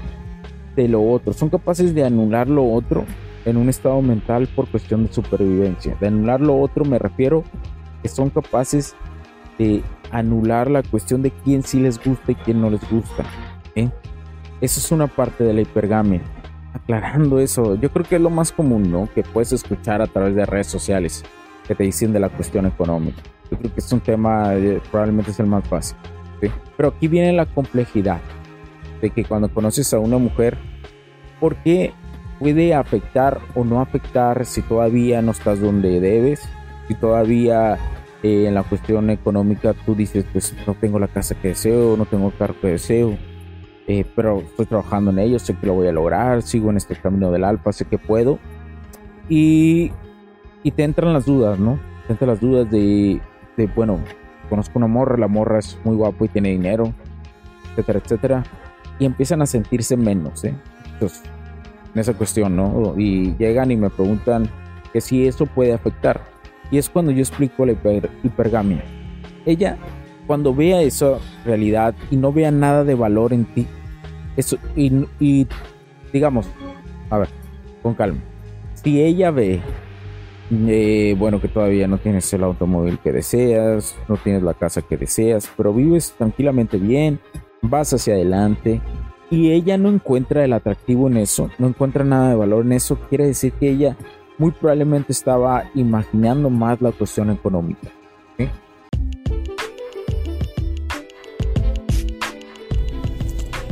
de 0.75 0.87
lo 0.87 1.03
otro. 1.03 1.33
Son 1.33 1.49
capaces 1.49 1.93
de 1.93 2.03
anular 2.03 2.49
lo 2.49 2.65
otro 2.71 3.05
en 3.45 3.57
un 3.57 3.69
estado 3.69 4.01
mental 4.01 4.47
por 4.55 4.67
cuestión 4.67 5.05
de 5.05 5.13
supervivencia. 5.13 5.95
De 5.99 6.07
anular 6.07 6.41
lo 6.41 6.59
otro 6.59 6.85
me 6.85 6.99
refiero 6.99 7.43
que 8.01 8.09
son 8.09 8.29
capaces 8.29 8.95
de 9.57 9.83
anular 10.11 10.69
la 10.69 10.83
cuestión 10.83 11.21
de 11.21 11.31
quién 11.31 11.63
sí 11.63 11.79
les 11.79 12.03
gusta 12.03 12.31
y 12.31 12.35
quién 12.35 12.61
no 12.61 12.69
les 12.69 12.87
gusta. 12.89 13.23
¿eh? 13.75 13.89
Eso 14.59 14.79
es 14.79 14.91
una 14.91 15.07
parte 15.07 15.43
de 15.43 15.53
la 15.53 15.61
hipergamia 15.61 16.21
aclarando 16.73 17.39
eso, 17.39 17.75
yo 17.75 17.91
creo 17.91 18.05
que 18.05 18.15
es 18.15 18.21
lo 18.21 18.29
más 18.29 18.51
común, 18.51 18.91
¿no? 18.91 19.09
Que 19.13 19.23
puedes 19.23 19.51
escuchar 19.51 20.01
a 20.01 20.07
través 20.07 20.35
de 20.35 20.45
redes 20.45 20.67
sociales 20.67 21.23
que 21.67 21.75
te 21.75 21.83
dicen 21.83 22.13
de 22.13 22.19
la 22.19 22.29
cuestión 22.29 22.65
económica. 22.65 23.21
Yo 23.49 23.57
creo 23.57 23.73
que 23.73 23.79
es 23.79 23.91
un 23.91 23.99
tema, 23.99 24.55
eh, 24.55 24.81
probablemente 24.89 25.31
es 25.31 25.39
el 25.39 25.47
más 25.47 25.67
fácil. 25.67 25.97
Pero 26.77 26.89
aquí 26.89 27.07
viene 27.07 27.33
la 27.33 27.45
complejidad 27.45 28.21
de 29.01 29.09
que 29.09 29.25
cuando 29.25 29.53
conoces 29.53 29.93
a 29.93 29.99
una 29.99 30.17
mujer, 30.17 30.57
¿por 31.39 31.55
qué 31.57 31.93
puede 32.39 32.73
afectar 32.73 33.39
o 33.53 33.63
no 33.63 33.81
afectar 33.81 34.45
si 34.45 34.61
todavía 34.61 35.21
no 35.21 35.31
estás 35.31 35.59
donde 35.59 35.99
debes? 35.99 36.41
Si 36.87 36.95
todavía 36.95 37.77
eh, 38.23 38.45
en 38.47 38.55
la 38.55 38.63
cuestión 38.63 39.09
económica 39.09 39.73
tú 39.85 39.95
dices, 39.95 40.25
pues 40.31 40.55
no 40.65 40.73
tengo 40.75 40.97
la 40.97 41.07
casa 41.07 41.35
que 41.35 41.49
deseo, 41.49 41.95
no 41.97 42.05
tengo 42.05 42.27
el 42.27 42.37
carro 42.37 42.55
que 42.59 42.67
deseo, 42.67 43.17
eh, 43.91 44.05
pero 44.15 44.39
estoy 44.39 44.67
trabajando 44.67 45.11
en 45.11 45.19
ello, 45.19 45.37
sé 45.37 45.53
que 45.53 45.67
lo 45.67 45.73
voy 45.73 45.85
a 45.85 45.91
lograr, 45.91 46.43
sigo 46.43 46.69
en 46.69 46.77
este 46.77 46.95
camino 46.95 47.29
del 47.29 47.43
alfa, 47.43 47.73
sé 47.73 47.83
que 47.83 47.97
puedo. 47.97 48.39
Y, 49.27 49.91
y 50.63 50.71
te 50.71 50.83
entran 50.83 51.11
las 51.11 51.25
dudas, 51.25 51.59
¿no? 51.59 51.77
Te 52.07 52.13
entran 52.13 52.29
las 52.29 52.39
dudas 52.39 52.71
de, 52.71 53.19
de, 53.57 53.67
bueno, 53.67 53.99
conozco 54.49 54.79
una 54.79 54.87
morra, 54.87 55.17
la 55.17 55.27
morra 55.27 55.59
es 55.59 55.77
muy 55.83 55.97
guapo 55.97 56.23
y 56.23 56.29
tiene 56.29 56.51
dinero, 56.51 56.93
etcétera, 57.71 57.99
etcétera. 58.01 58.43
Y 58.97 59.03
empiezan 59.03 59.41
a 59.41 59.45
sentirse 59.45 59.97
menos, 59.97 60.41
¿eh? 60.45 60.55
Entonces, 60.93 61.23
en 61.93 61.99
esa 61.99 62.13
cuestión, 62.13 62.55
¿no? 62.55 62.93
Y 62.97 63.35
llegan 63.37 63.71
y 63.71 63.75
me 63.75 63.89
preguntan 63.89 64.49
que 64.93 65.01
si 65.01 65.27
eso 65.27 65.45
puede 65.47 65.73
afectar. 65.73 66.21
Y 66.71 66.77
es 66.77 66.89
cuando 66.89 67.11
yo 67.11 67.19
explico 67.19 67.65
la 67.65 67.73
hipergamia. 68.23 68.85
Ella, 69.45 69.77
cuando 70.27 70.55
vea 70.55 70.81
esa 70.81 71.17
realidad 71.43 71.93
y 72.09 72.15
no 72.15 72.31
vea 72.31 72.51
nada 72.51 72.85
de 72.85 72.95
valor 72.95 73.33
en 73.33 73.43
ti, 73.43 73.67
eso, 74.35 74.57
y, 74.75 75.47
digamos, 76.13 76.47
a 77.09 77.19
ver, 77.19 77.29
con 77.81 77.93
calma. 77.93 78.21
Si 78.75 79.01
ella 79.01 79.31
ve, 79.31 79.61
eh, 80.51 81.15
bueno, 81.17 81.39
que 81.39 81.47
todavía 81.47 81.87
no 81.87 81.97
tienes 81.97 82.31
el 82.33 82.43
automóvil 82.43 82.99
que 82.99 83.11
deseas, 83.11 83.95
no 84.07 84.17
tienes 84.17 84.43
la 84.43 84.53
casa 84.53 84.81
que 84.81 84.97
deseas, 84.97 85.51
pero 85.55 85.73
vives 85.73 86.13
tranquilamente 86.17 86.77
bien, 86.77 87.19
vas 87.61 87.93
hacia 87.93 88.13
adelante, 88.13 88.81
y 89.29 89.51
ella 89.51 89.77
no 89.77 89.89
encuentra 89.89 90.43
el 90.43 90.53
atractivo 90.53 91.07
en 91.07 91.17
eso, 91.17 91.49
no 91.57 91.67
encuentra 91.67 92.03
nada 92.03 92.29
de 92.29 92.35
valor 92.35 92.65
en 92.65 92.73
eso, 92.73 92.97
quiere 93.09 93.27
decir 93.27 93.53
que 93.53 93.69
ella 93.69 93.95
muy 94.37 94.51
probablemente 94.51 95.13
estaba 95.13 95.65
imaginando 95.75 96.49
más 96.49 96.81
la 96.81 96.91
cuestión 96.91 97.29
económica. 97.29 97.89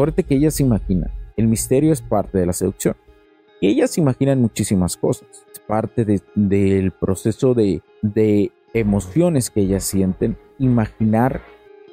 Acuérdate 0.00 0.24
que 0.24 0.36
ella 0.36 0.50
se 0.50 0.62
imagina. 0.62 1.10
El 1.36 1.46
misterio 1.46 1.92
es 1.92 2.00
parte 2.00 2.38
de 2.38 2.46
la 2.46 2.54
seducción. 2.54 2.96
Ellas 3.60 3.98
imaginan 3.98 4.40
muchísimas 4.40 4.96
cosas. 4.96 5.28
Es 5.52 5.60
parte 5.60 6.22
del 6.34 6.90
proceso 6.92 7.52
de, 7.52 7.82
de 8.00 8.50
emociones 8.72 9.50
que 9.50 9.60
ellas 9.60 9.84
sienten. 9.84 10.38
Imaginar 10.58 11.42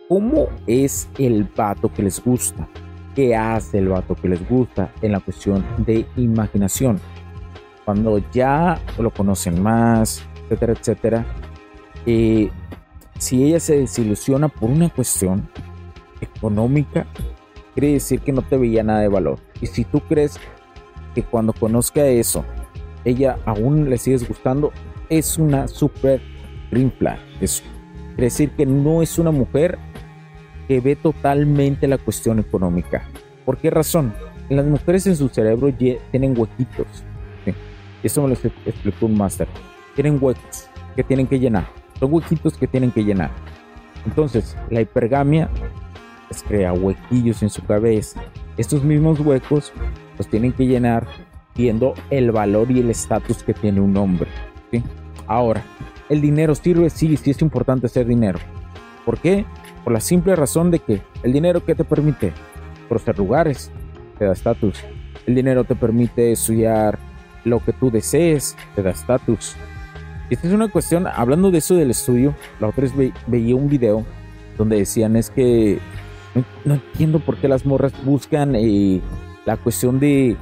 cómo 0.08 0.48
es 0.68 1.10
el 1.18 1.44
vato 1.54 1.92
que 1.92 2.04
les 2.04 2.24
gusta. 2.24 2.70
¿Qué 3.14 3.36
hace 3.36 3.80
el 3.80 3.90
vato 3.90 4.16
que 4.16 4.30
les 4.30 4.48
gusta 4.48 4.94
en 5.02 5.12
la 5.12 5.20
cuestión 5.20 5.66
de 5.80 6.06
imaginación? 6.16 7.02
Cuando 7.84 8.20
ya 8.32 8.80
lo 8.98 9.12
conocen 9.12 9.62
más, 9.62 10.24
etcétera, 10.46 10.74
etcétera. 10.80 11.26
Eh, 12.06 12.50
si 13.20 13.44
ella 13.44 13.60
se 13.60 13.80
desilusiona 13.80 14.48
por 14.48 14.70
una 14.70 14.88
cuestión 14.88 15.50
económica, 16.22 17.06
quiere 17.78 17.94
decir 17.94 18.22
que 18.22 18.32
no 18.32 18.42
te 18.42 18.58
veía 18.58 18.82
nada 18.82 19.02
de 19.02 19.08
valor. 19.08 19.38
Y 19.62 19.68
si 19.68 19.84
tú 19.84 20.00
crees 20.00 20.40
que 21.14 21.22
cuando 21.22 21.54
conozca 21.54 22.08
eso, 22.08 22.44
ella 23.06 23.38
aún 23.46 23.88
le 23.88 24.00
sigues 24.00 24.28
gustando, 24.28 24.72
es 25.10 25.38
una 25.38 25.68
super 25.68 26.20
green. 26.72 26.92
Es, 27.40 27.62
quiere 28.16 28.24
decir 28.24 28.50
que 28.50 28.66
no 28.66 29.04
es 29.04 29.20
una 29.20 29.30
mujer 29.30 29.78
que 30.68 30.80
ve 30.80 30.96
totalmente 30.96 31.88
la 31.88 32.00
cuestión 32.00 32.40
económica. 32.40 33.08
¿Por 33.46 33.58
qué 33.58 33.70
razón? 33.70 34.12
Las 34.50 34.66
mujeres 34.66 35.06
en 35.06 35.16
su 35.16 35.30
cerebro 35.30 35.72
tienen 35.72 36.36
huequitos. 36.36 36.88
Eso 38.02 38.24
me 38.24 38.30
lo 38.30 38.34
explicó 38.34 39.06
un 39.06 39.16
máster. 39.16 39.48
Tienen 39.94 40.18
huecos 40.20 40.68
que 40.96 41.04
tienen 41.04 41.28
que 41.28 41.38
llenar. 41.38 41.68
Son 42.00 42.12
huequitos 42.12 42.58
que 42.58 42.66
tienen 42.66 42.90
que 42.90 43.04
llenar. 43.04 43.30
Entonces, 44.04 44.58
la 44.72 44.82
hipergamia 44.82 45.48
crea 46.48 46.74
huequillos 46.74 47.42
en 47.44 47.50
su 47.50 47.64
cabeza. 47.64 48.22
Estos 48.58 48.84
mismos 48.84 49.20
huecos 49.20 49.72
los 50.18 50.28
tienen 50.28 50.54
que 50.54 50.66
llenar 50.66 51.08
viendo 51.56 51.94
el 52.10 52.32
valor 52.32 52.72
y 52.72 52.80
el 52.80 52.90
estatus 52.90 53.44
que 53.44 53.54
tiene 53.54 53.82
un 53.82 53.96
hombre. 53.98 54.30
Ahora, 55.28 55.64
¿el 56.10 56.22
dinero 56.22 56.56
sirve? 56.56 56.90
Sí, 56.90 57.18
sí 57.18 57.32
es 57.32 57.42
importante 57.42 57.88
hacer 57.88 58.06
dinero. 58.06 58.40
¿Por 59.06 59.18
qué? 59.20 59.46
Por 59.84 59.94
la 59.94 60.00
simple 60.00 60.36
razón 60.36 60.72
de 60.72 60.80
que 60.80 61.02
el 61.24 61.34
dinero 61.34 61.66
que 61.66 61.76
te 61.76 61.84
permite 61.84 62.34
conocer 62.88 63.18
lugares, 63.18 63.72
te 64.18 64.26
da 64.26 64.34
estatus. 64.34 64.84
El 65.26 65.36
dinero 65.36 65.64
te 65.64 65.76
permite 65.76 66.32
estudiar 66.32 66.98
lo 67.44 67.64
que 67.64 67.74
tú 67.74 67.92
desees, 67.92 68.56
te 68.76 68.82
da 68.82 68.92
estatus. 68.92 69.56
Esta 70.30 70.48
es 70.48 70.54
una 70.54 70.68
cuestión, 70.68 71.08
hablando 71.08 71.52
de 71.52 71.60
eso 71.60 71.76
del 71.76 71.92
estudio, 71.92 72.36
la 72.60 72.68
otra 72.68 72.84
vez 72.84 73.14
veía 73.28 73.56
un 73.56 73.70
video 73.70 74.06
donde 74.58 74.78
decían 74.78 75.16
es 75.16 75.30
que 75.30 75.80
no, 76.66 76.74
entiendo 76.76 77.20
por 77.20 77.38
qué 77.38 77.48
las 77.48 77.66
morras 77.66 77.94
buscan 78.04 78.56
eh, 78.56 79.02
la 79.46 79.58
cuestión 79.58 80.00
de, 80.00 80.36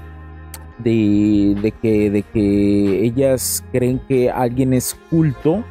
de, 0.79 1.73
que, 1.81 2.09
de 2.09 2.23
que 2.23 3.05
ellas 3.05 3.63
creen 3.71 3.99
que 4.07 4.29
alguien 4.29 4.73
es 4.73 4.97
culto 5.09 5.63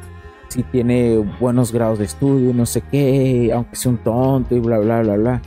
si 0.47 0.63
tiene 0.63 1.17
buenos 1.39 1.71
grados 1.71 1.99
de 1.99 2.05
estudio, 2.05 2.53
no 2.53 2.65
sé 2.65 2.81
qué, 2.81 3.51
aunque 3.53 3.75
sea 3.75 3.91
un 3.91 3.97
tonto 3.97 4.55
y 4.55 4.59
bla, 4.59 4.77
bla, 4.79 5.01
bla, 5.01 5.15
bla. 5.17 5.41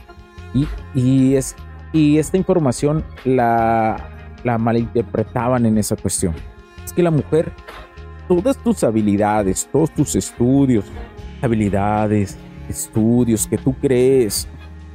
Y, 0.53 0.67
y, 0.93 1.35
es, 1.35 1.55
y 1.93 2.17
esta 2.17 2.37
información 2.37 3.03
la, 3.25 3.97
la 4.43 4.57
malinterpretaban 4.57 5.65
en 5.65 5.77
esa 5.77 5.95
cuestión. 5.95 6.33
Es 6.85 6.93
que 6.93 7.01
la 7.01 7.11
mujer, 7.11 7.51
todas 8.27 8.57
tus 8.57 8.83
habilidades, 8.83 9.67
todos 9.71 9.91
tus 9.91 10.15
estudios, 10.15 10.85
habilidades, 11.41 12.37
estudios 12.67 13.47
que 13.47 13.57
tú 13.57 13.73
crees 13.73 14.47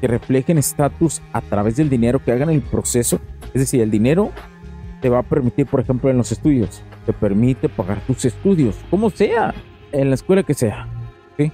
que 0.04 0.08
reflejen 0.08 0.58
estatus 0.58 1.22
a 1.32 1.40
través 1.40 1.76
del 1.76 1.88
dinero, 1.88 2.22
que 2.22 2.30
hagan 2.30 2.50
el 2.50 2.60
proceso. 2.60 3.20
Es 3.54 3.62
decir, 3.62 3.80
el 3.80 3.90
dinero 3.90 4.32
te 5.00 5.08
va 5.08 5.20
a 5.20 5.22
permitir, 5.22 5.64
por 5.64 5.80
ejemplo, 5.80 6.10
en 6.10 6.18
los 6.18 6.30
estudios, 6.30 6.82
te 7.06 7.14
permite 7.14 7.70
pagar 7.70 8.02
tus 8.06 8.26
estudios, 8.26 8.76
como 8.90 9.08
sea, 9.08 9.54
en 9.92 10.10
la 10.10 10.14
escuela 10.16 10.42
que 10.42 10.52
sea. 10.52 10.86
¿sí? 11.38 11.50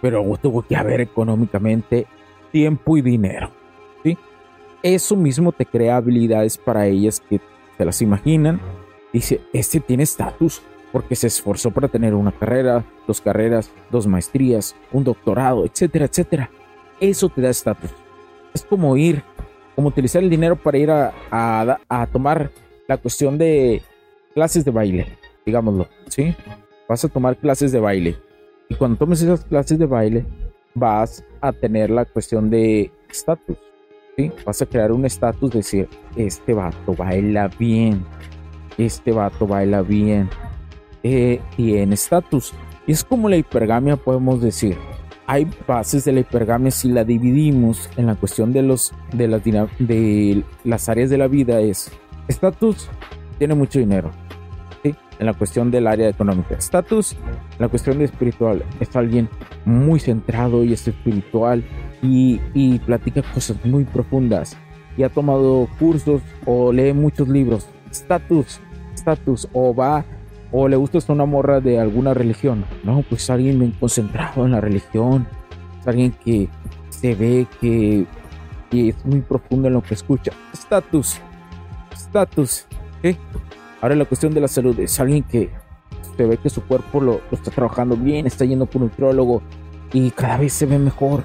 Pero 0.00 0.24
tuvo 0.40 0.62
que 0.62 0.76
haber 0.76 1.02
económicamente 1.02 2.06
tiempo 2.50 2.96
y 2.96 3.02
dinero. 3.02 3.50
¿sí? 4.02 4.16
Eso 4.82 5.14
mismo 5.14 5.52
te 5.52 5.66
crea 5.66 5.96
habilidades 5.96 6.56
para 6.56 6.86
ellas 6.86 7.20
que 7.20 7.38
se 7.76 7.84
las 7.84 8.00
imaginan. 8.00 8.62
Dice, 9.12 9.42
este 9.52 9.78
tiene 9.78 10.04
estatus 10.04 10.62
porque 10.90 11.16
se 11.16 11.26
esforzó 11.26 11.70
para 11.70 11.88
tener 11.88 12.14
una 12.14 12.32
carrera, 12.32 12.82
dos 13.06 13.20
carreras, 13.20 13.70
dos 13.90 14.06
maestrías, 14.06 14.74
un 14.90 15.04
doctorado, 15.04 15.66
etcétera, 15.66 16.06
etcétera 16.06 16.50
Eso 17.00 17.28
te 17.28 17.40
da 17.40 17.50
estatus. 17.50 17.90
Es 18.54 18.62
como 18.62 18.96
ir, 18.96 19.22
como 19.74 19.88
utilizar 19.88 20.22
el 20.22 20.30
dinero 20.30 20.56
para 20.56 20.78
ir 20.78 20.90
a, 20.90 21.12
a, 21.30 22.06
tomar 22.12 22.50
la 22.86 22.98
cuestión 22.98 23.38
de 23.38 23.82
clases 24.34 24.64
de 24.64 24.70
baile, 24.70 25.18
digámoslo, 25.46 25.88
¿sí? 26.08 26.34
Vas 26.88 27.04
a 27.04 27.08
tomar 27.08 27.36
clases 27.36 27.72
de 27.72 27.80
baile. 27.80 28.18
Y 28.68 28.74
cuando 28.74 28.98
tomes 28.98 29.22
esas 29.22 29.44
clases 29.44 29.78
de 29.78 29.86
baile, 29.86 30.26
vas 30.74 31.24
a 31.40 31.52
tener 31.52 31.90
la 31.90 32.04
cuestión 32.04 32.50
de 32.50 32.92
estatus. 33.08 33.56
¿sí? 34.16 34.30
Vas 34.44 34.60
a 34.60 34.66
crear 34.66 34.92
un 34.92 35.04
estatus, 35.04 35.50
decir, 35.50 35.88
este 36.16 36.52
vato 36.52 36.94
baila 36.94 37.48
bien, 37.58 38.04
este 38.76 39.12
vato 39.12 39.46
baila 39.46 39.82
bien, 39.82 40.28
eh, 41.02 41.40
tiene 41.56 41.94
estatus. 41.94 42.52
Y 42.86 42.92
es 42.92 43.04
como 43.04 43.28
la 43.28 43.36
hipergamia, 43.36 43.96
podemos 43.96 44.42
decir. 44.42 44.76
Hay 45.32 45.46
bases 45.64 46.04
de 46.04 46.10
la 46.10 46.20
hipergamia 46.20 46.72
si 46.72 46.88
la 46.88 47.04
dividimos 47.04 47.88
en 47.96 48.06
la 48.06 48.16
cuestión 48.16 48.52
de, 48.52 48.62
los, 48.62 48.92
de, 49.12 49.28
las, 50.64 50.88
áreas 50.88 51.08
de 51.08 51.18
la 51.18 51.28
vida 51.28 51.60
es 51.60 51.88
estatus, 52.26 52.88
tiene 53.38 53.54
mucho 53.54 53.78
dinero. 53.78 54.10
En 54.82 55.26
la 55.26 55.32
cuestión 55.34 55.70
del 55.70 55.86
área 55.86 56.08
económica. 56.08 56.56
Estatus, 56.56 57.16
la 57.60 57.68
cuestión 57.68 58.02
espiritual. 58.02 58.64
Es 58.80 58.96
alguien 58.96 59.28
muy 59.64 60.00
centrado 60.00 60.64
y 60.64 60.72
es 60.72 60.88
espiritual 60.88 61.62
y, 62.02 62.40
y 62.52 62.80
platica 62.80 63.22
cosas 63.22 63.64
muy 63.64 63.84
profundas. 63.84 64.56
Y 64.96 65.04
ha 65.04 65.10
tomado 65.10 65.68
cursos 65.78 66.22
o 66.44 66.72
lee 66.72 66.92
muchos 66.92 67.28
libros. 67.28 67.68
Estatus, 67.88 68.58
estatus. 68.96 69.46
O 69.52 69.72
va 69.72 70.04
o 70.52 70.68
le 70.68 70.76
gusta 70.76 70.98
una 71.08 71.26
morra 71.26 71.60
de 71.60 71.78
alguna 71.78 72.14
religión. 72.14 72.64
No, 72.84 73.02
pues 73.08 73.30
alguien 73.30 73.58
bien 73.58 73.72
concentrado 73.78 74.44
en 74.44 74.52
la 74.52 74.60
religión. 74.60 75.26
Alguien 75.86 76.12
que 76.24 76.48
se 76.90 77.14
ve 77.14 77.46
que, 77.60 78.06
es 78.72 79.04
muy 79.04 79.20
profundo 79.20 79.68
en 79.68 79.74
lo 79.74 79.82
que 79.82 79.94
escucha. 79.94 80.32
Estatus. 80.52 81.20
Estatus. 81.92 82.66
¿eh? 83.02 83.16
Ahora 83.80 83.94
la 83.94 84.04
cuestión 84.04 84.34
de 84.34 84.40
la 84.40 84.48
salud. 84.48 84.78
Es 84.80 84.98
alguien 85.00 85.22
que 85.22 85.50
se 86.16 86.26
ve 86.26 86.36
que 86.36 86.50
su 86.50 86.62
cuerpo 86.62 87.00
lo, 87.00 87.20
está 87.30 87.50
trabajando 87.50 87.96
bien, 87.96 88.26
está 88.26 88.44
yendo 88.44 88.66
por 88.66 88.82
un 88.82 88.88
nutrólogo 88.88 89.42
y 89.92 90.10
cada 90.10 90.36
vez 90.38 90.52
se 90.52 90.66
ve 90.66 90.78
mejor. 90.78 91.22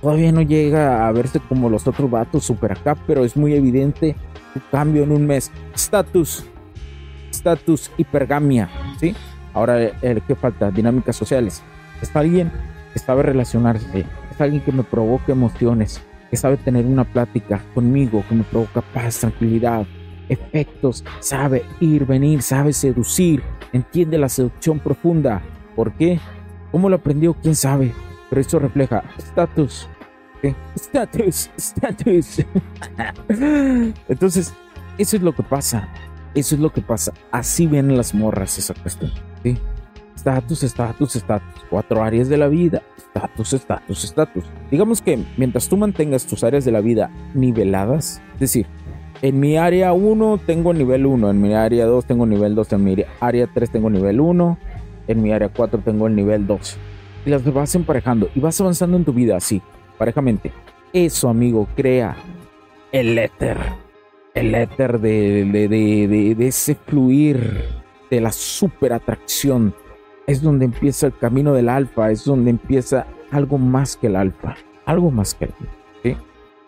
Todavía 0.00 0.32
no 0.32 0.42
llega 0.42 1.06
a 1.06 1.12
verse 1.12 1.40
como 1.40 1.70
los 1.70 1.86
otros 1.86 2.10
vatos 2.10 2.44
super 2.44 2.72
acá, 2.72 2.96
pero 3.06 3.24
es 3.24 3.36
muy 3.36 3.54
evidente 3.54 4.16
su 4.52 4.60
cambio 4.70 5.02
en 5.02 5.12
un 5.12 5.26
mes. 5.26 5.50
Estatus 7.34 7.80
estatus, 7.82 7.98
hipergamia, 7.98 8.68
¿sí? 8.98 9.14
Ahora, 9.52 9.78
el 9.78 10.22
que 10.22 10.34
falta? 10.34 10.70
Dinámicas 10.70 11.16
sociales. 11.16 11.62
Es 12.00 12.14
alguien 12.14 12.50
que 12.92 12.98
sabe 12.98 13.22
relacionarse, 13.22 14.06
es 14.30 14.40
alguien 14.40 14.62
que 14.62 14.72
me 14.72 14.84
provoca 14.84 15.32
emociones, 15.32 16.00
que 16.30 16.36
sabe 16.36 16.56
tener 16.56 16.86
una 16.86 17.04
plática 17.04 17.60
conmigo, 17.74 18.24
que 18.28 18.36
me 18.36 18.44
provoca 18.44 18.82
paz, 18.82 19.18
tranquilidad, 19.18 19.84
efectos, 20.28 21.04
sabe 21.20 21.64
ir, 21.80 22.06
venir, 22.06 22.40
sabe 22.40 22.72
seducir, 22.72 23.42
entiende 23.72 24.16
la 24.16 24.28
seducción 24.28 24.78
profunda. 24.78 25.42
¿Por 25.74 25.92
qué? 25.92 26.20
¿Cómo 26.70 26.88
lo 26.88 26.96
aprendió? 26.96 27.34
¿Quién 27.34 27.56
sabe? 27.56 27.92
Pero 28.30 28.40
eso 28.40 28.58
refleja 28.60 29.02
estatus. 29.18 29.88
Estatus, 30.74 31.50
estatus. 31.56 32.44
Entonces, 34.08 34.52
eso 34.98 35.16
es 35.16 35.22
lo 35.22 35.34
que 35.34 35.42
pasa. 35.42 35.88
Eso 36.34 36.54
es 36.54 36.60
lo 36.60 36.72
que 36.72 36.82
pasa. 36.82 37.12
Así 37.30 37.66
ven 37.66 37.96
las 37.96 38.14
morras 38.14 38.58
esa 38.58 38.74
cuestión. 38.74 39.12
¿sí? 39.42 39.56
Estatus, 40.16 40.62
estatus. 40.62 41.24
Cuatro 41.70 42.02
áreas 42.02 42.28
de 42.28 42.36
la 42.36 42.48
vida. 42.48 42.82
Estatus, 42.96 43.52
estatus, 43.52 44.04
estatus. 44.04 44.44
Digamos 44.70 45.00
que 45.00 45.22
mientras 45.36 45.68
tú 45.68 45.76
mantengas 45.76 46.26
tus 46.26 46.42
áreas 46.42 46.64
de 46.64 46.72
la 46.72 46.80
vida 46.80 47.10
niveladas, 47.34 48.20
es 48.34 48.40
decir, 48.40 48.66
en 49.22 49.38
mi 49.38 49.56
área 49.56 49.92
1 49.92 50.40
tengo 50.46 50.74
nivel 50.74 51.06
1, 51.06 51.30
en 51.30 51.40
mi 51.40 51.54
área 51.54 51.86
2 51.86 52.04
tengo 52.04 52.26
nivel 52.26 52.54
2, 52.54 52.72
en 52.72 52.84
mi 52.84 52.96
área 53.20 53.48
3 53.52 53.70
tengo 53.70 53.88
nivel 53.88 54.20
1, 54.20 54.58
en 55.06 55.22
mi 55.22 55.32
área 55.32 55.48
4 55.48 55.80
tengo 55.84 56.06
el 56.08 56.16
nivel 56.16 56.46
2. 56.46 56.76
Y 57.26 57.30
las 57.30 57.44
vas 57.52 57.74
emparejando 57.74 58.28
y 58.34 58.40
vas 58.40 58.60
avanzando 58.60 58.96
en 58.96 59.04
tu 59.04 59.12
vida 59.12 59.36
así, 59.36 59.62
parejamente. 59.98 60.52
Eso, 60.92 61.28
amigo, 61.28 61.68
crea 61.76 62.16
el 62.92 63.18
éter 63.18 63.83
el 64.34 64.54
éter 64.54 65.00
de, 65.00 65.44
de, 65.44 66.46
ese 66.46 66.74
fluir 66.74 67.64
de 68.10 68.20
la 68.20 68.32
super 68.32 68.92
atracción. 68.92 69.74
Es 70.26 70.42
donde 70.42 70.64
empieza 70.64 71.06
el 71.06 71.16
camino 71.16 71.52
del 71.52 71.68
alfa, 71.68 72.10
es 72.10 72.24
donde 72.24 72.50
empieza 72.50 73.06
algo 73.30 73.58
más 73.58 73.96
que 73.96 74.08
el 74.08 74.16
alfa, 74.16 74.56
algo 74.86 75.10
más 75.10 75.34
que 75.34 75.46
el 75.46 75.52
alfa. 75.60 75.84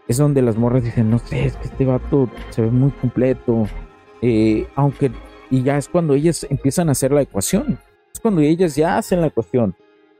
Es 0.08 0.18
donde 0.18 0.40
las 0.40 0.56
morras 0.56 0.84
dicen, 0.84 1.10
no 1.10 1.18
sé, 1.18 1.46
es 1.46 1.56
que 1.56 1.64
este 1.64 1.84
vato 1.84 2.30
se 2.50 2.62
ve 2.62 2.70
muy 2.70 2.92
completo. 2.92 3.66
Eh, 4.22 4.68
aunque, 4.76 5.10
y 5.50 5.64
ya 5.64 5.78
es 5.78 5.88
cuando 5.88 6.14
ellas 6.14 6.46
empiezan 6.48 6.88
a 6.88 6.92
hacer 6.92 7.10
la 7.10 7.22
ecuación. 7.22 7.76
Es 8.14 8.20
cuando 8.20 8.40
ellas 8.40 8.76
ya 8.76 8.98
hacen 8.98 9.20
la 9.20 9.26
ecuación 9.26 9.74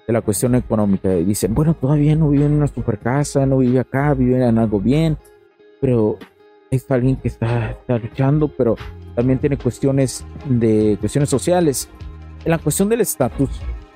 de 0.04 0.12
la 0.12 0.22
cuestión 0.22 0.56
económica. 0.56 1.14
Y 1.14 1.24
dicen, 1.24 1.54
bueno, 1.54 1.74
todavía 1.74 2.16
no 2.16 2.30
vive 2.30 2.46
en 2.46 2.54
una 2.54 2.66
super 2.66 2.98
casa, 2.98 3.46
no 3.46 3.58
vive 3.58 3.78
acá, 3.78 4.12
vive 4.14 4.44
en 4.44 4.58
algo 4.58 4.80
bien. 4.80 5.18
Pero 5.80 6.18
es 6.70 6.90
alguien 6.90 7.16
que 7.16 7.28
está, 7.28 7.76
luchando, 7.88 8.48
pero 8.48 8.76
también 9.14 9.38
tiene 9.38 9.56
cuestiones 9.56 10.24
de 10.46 10.96
cuestiones 11.00 11.30
sociales. 11.30 11.88
En 12.44 12.50
la 12.50 12.58
cuestión 12.58 12.88
del 12.88 13.00
estatus, 13.00 13.50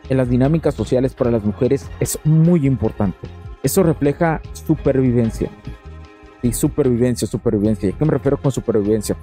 en 0.08 0.16
las 0.16 0.28
dinámicas 0.28 0.74
sociales 0.74 1.14
para 1.14 1.30
las 1.30 1.44
mujeres 1.44 1.88
es 2.00 2.18
muy 2.24 2.66
importante. 2.66 3.28
Eso 3.62 3.82
refleja 3.82 4.40
supervivencia. 4.52 5.50
y 6.42 6.52
supervivencia, 6.54 7.28
supervivencia. 7.28 7.90
¿A 7.90 7.92
qué 7.92 8.04
me 8.04 8.12
refiero 8.12 8.38
con 8.38 8.50
supervivencia? 8.50 9.14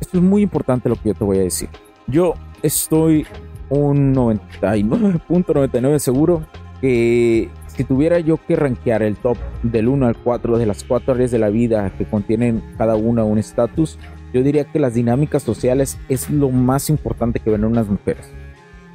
Esto 0.00 0.18
es 0.18 0.22
muy 0.22 0.42
importante 0.42 0.88
lo 0.88 0.96
que 0.96 1.10
yo 1.10 1.14
te 1.14 1.24
voy 1.24 1.38
a 1.38 1.42
decir. 1.42 1.68
Yo 2.08 2.34
estoy 2.62 3.24
un 3.68 4.12
99.99 4.14 5.98
seguro 6.00 6.42
que 6.80 7.48
si 7.80 7.84
tuviera 7.84 8.20
yo 8.20 8.36
que 8.36 8.56
rankear 8.56 9.02
el 9.02 9.16
top 9.16 9.38
del 9.62 9.88
1 9.88 10.06
al 10.06 10.14
4 10.14 10.58
de 10.58 10.66
las 10.66 10.84
cuatro 10.84 11.14
áreas 11.14 11.30
de 11.30 11.38
la 11.38 11.48
vida 11.48 11.90
que 11.96 12.04
contienen 12.04 12.62
cada 12.76 12.94
una 12.94 13.24
un 13.24 13.38
estatus, 13.38 13.98
yo 14.34 14.42
diría 14.42 14.64
que 14.64 14.78
las 14.78 14.92
dinámicas 14.92 15.42
sociales 15.42 15.98
es 16.10 16.28
lo 16.28 16.50
más 16.50 16.90
importante 16.90 17.40
que 17.40 17.48
ven 17.48 17.64
unas 17.64 17.88
mujeres. 17.88 18.30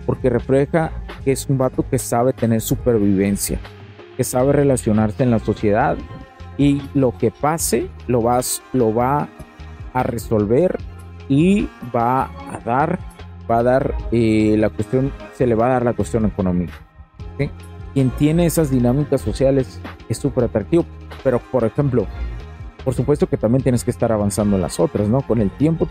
Porque 0.05 0.29
refleja 0.29 0.91
que 1.23 1.31
es 1.31 1.49
un 1.49 1.57
vato 1.57 1.83
que 1.89 1.97
sabe 1.97 2.31
tener 2.31 2.61
supervivencia, 2.61 3.59
que 4.17 4.23
sabe 4.23 4.53
relacionarse 4.53 5.23
en 5.23 5.31
la 5.31 5.39
sociedad 5.39 5.97
y 6.55 6.79
lo 6.93 7.17
que 7.17 7.31
pase 7.31 7.89
lo, 8.05 8.21
vas, 8.21 8.61
lo 8.71 8.93
va 8.93 9.29
a 9.93 10.03
resolver 10.03 10.77
y 11.27 11.67
va 11.95 12.25
a 12.53 12.59
dar, 12.63 12.99
va 13.49 13.57
a 13.57 13.63
dar 13.63 13.95
eh, 14.11 14.53
la 14.59 14.69
cuestión, 14.69 15.11
se 15.33 15.47
le 15.47 15.55
va 15.55 15.65
a 15.65 15.69
dar 15.69 15.85
la 15.85 15.93
cuestión 15.93 16.23
económica 16.27 16.75
quien 17.95 18.09
tiene 18.09 18.45
esas 18.45 18.69
dinámicas 18.69 19.21
sociales 19.21 19.79
es 20.09 20.17
súper 20.17 20.43
atractivo. 20.43 20.85
Pero, 21.23 21.39
por 21.39 21.63
ejemplo, 21.63 22.05
por 22.83 22.93
supuesto 22.93 23.25
que 23.25 23.37
también 23.37 23.63
tienes 23.63 23.85
que 23.85 23.91
estar 23.91 24.11
avanzando 24.11 24.57
en 24.57 24.61
las 24.61 24.81
otras, 24.81 25.07
¿no? 25.07 25.21
Con 25.21 25.39
el 25.39 25.49
tiempo, 25.49 25.87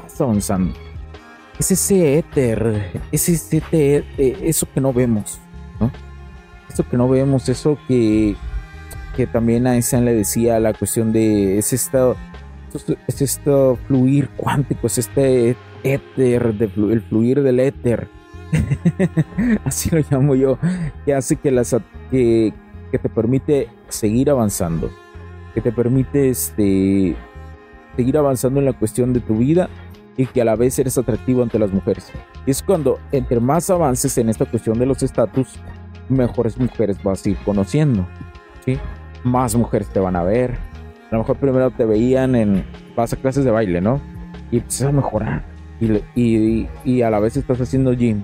vas 0.00 0.20
avanzando. 0.20 0.72
Es 1.58 1.72
ese 1.72 2.18
éter, 2.18 3.02
es 3.10 3.28
ese 3.28 3.56
éter, 3.56 4.04
eh, 4.16 4.38
eso 4.44 4.66
que 4.72 4.80
no 4.80 4.92
vemos, 4.92 5.40
¿no? 5.80 5.90
Eso 6.72 6.88
que 6.88 6.96
no 6.96 7.08
vemos, 7.08 7.48
eso 7.48 7.76
que, 7.88 8.36
que 9.16 9.26
también 9.26 9.66
a 9.66 9.76
esa 9.76 10.00
le 10.00 10.14
decía 10.14 10.60
la 10.60 10.72
cuestión 10.72 11.12
de 11.12 11.58
ese 11.58 11.74
estado, 11.74 12.16
es 13.08 13.20
este 13.22 13.76
fluir 13.88 14.28
cuántico, 14.36 14.86
es 14.86 14.98
este 14.98 15.56
éter, 15.82 16.54
de, 16.54 16.70
el 16.92 17.02
fluir 17.02 17.42
del 17.42 17.58
éter 17.58 18.08
así 19.64 19.90
lo 19.90 20.02
llamo 20.10 20.34
yo, 20.34 20.58
que 21.04 21.14
hace 21.14 21.36
que, 21.36 21.50
las, 21.50 21.76
que, 22.10 22.52
que 22.90 22.98
te 22.98 23.08
permite 23.08 23.68
seguir 23.88 24.30
avanzando, 24.30 24.90
que 25.54 25.60
te 25.60 25.72
permite 25.72 26.30
este, 26.30 27.16
seguir 27.96 28.18
avanzando 28.18 28.60
en 28.60 28.66
la 28.66 28.72
cuestión 28.72 29.12
de 29.12 29.20
tu 29.20 29.36
vida 29.36 29.68
y 30.16 30.26
que 30.26 30.42
a 30.42 30.44
la 30.44 30.56
vez 30.56 30.78
eres 30.78 30.98
atractivo 30.98 31.42
ante 31.42 31.58
las 31.58 31.72
mujeres. 31.72 32.12
Y 32.46 32.50
es 32.50 32.62
cuando 32.62 32.98
entre 33.12 33.40
más 33.40 33.70
avances 33.70 34.16
en 34.18 34.28
esta 34.28 34.44
cuestión 34.44 34.78
de 34.78 34.86
los 34.86 35.02
estatus, 35.02 35.58
mejores 36.08 36.58
mujeres 36.58 37.02
vas 37.02 37.24
a 37.24 37.30
ir 37.30 37.36
conociendo, 37.44 38.06
¿sí? 38.64 38.78
Más 39.24 39.54
mujeres 39.54 39.88
te 39.88 40.00
van 40.00 40.16
a 40.16 40.22
ver. 40.22 40.58
A 41.10 41.14
lo 41.14 41.18
mejor 41.18 41.36
primero 41.36 41.70
te 41.70 41.84
veían 41.84 42.34
en, 42.34 42.64
vas 42.96 43.12
a 43.12 43.16
clases 43.16 43.44
de 43.44 43.50
baile, 43.50 43.80
¿no? 43.80 44.00
Y 44.50 44.58
empiezas 44.58 44.88
a 44.88 44.92
mejorar 44.92 45.59
y, 45.80 47.02
a 47.02 47.10
la 47.10 47.20
vez 47.20 47.36
estás 47.36 47.60
haciendo 47.60 47.92
gym 47.92 48.22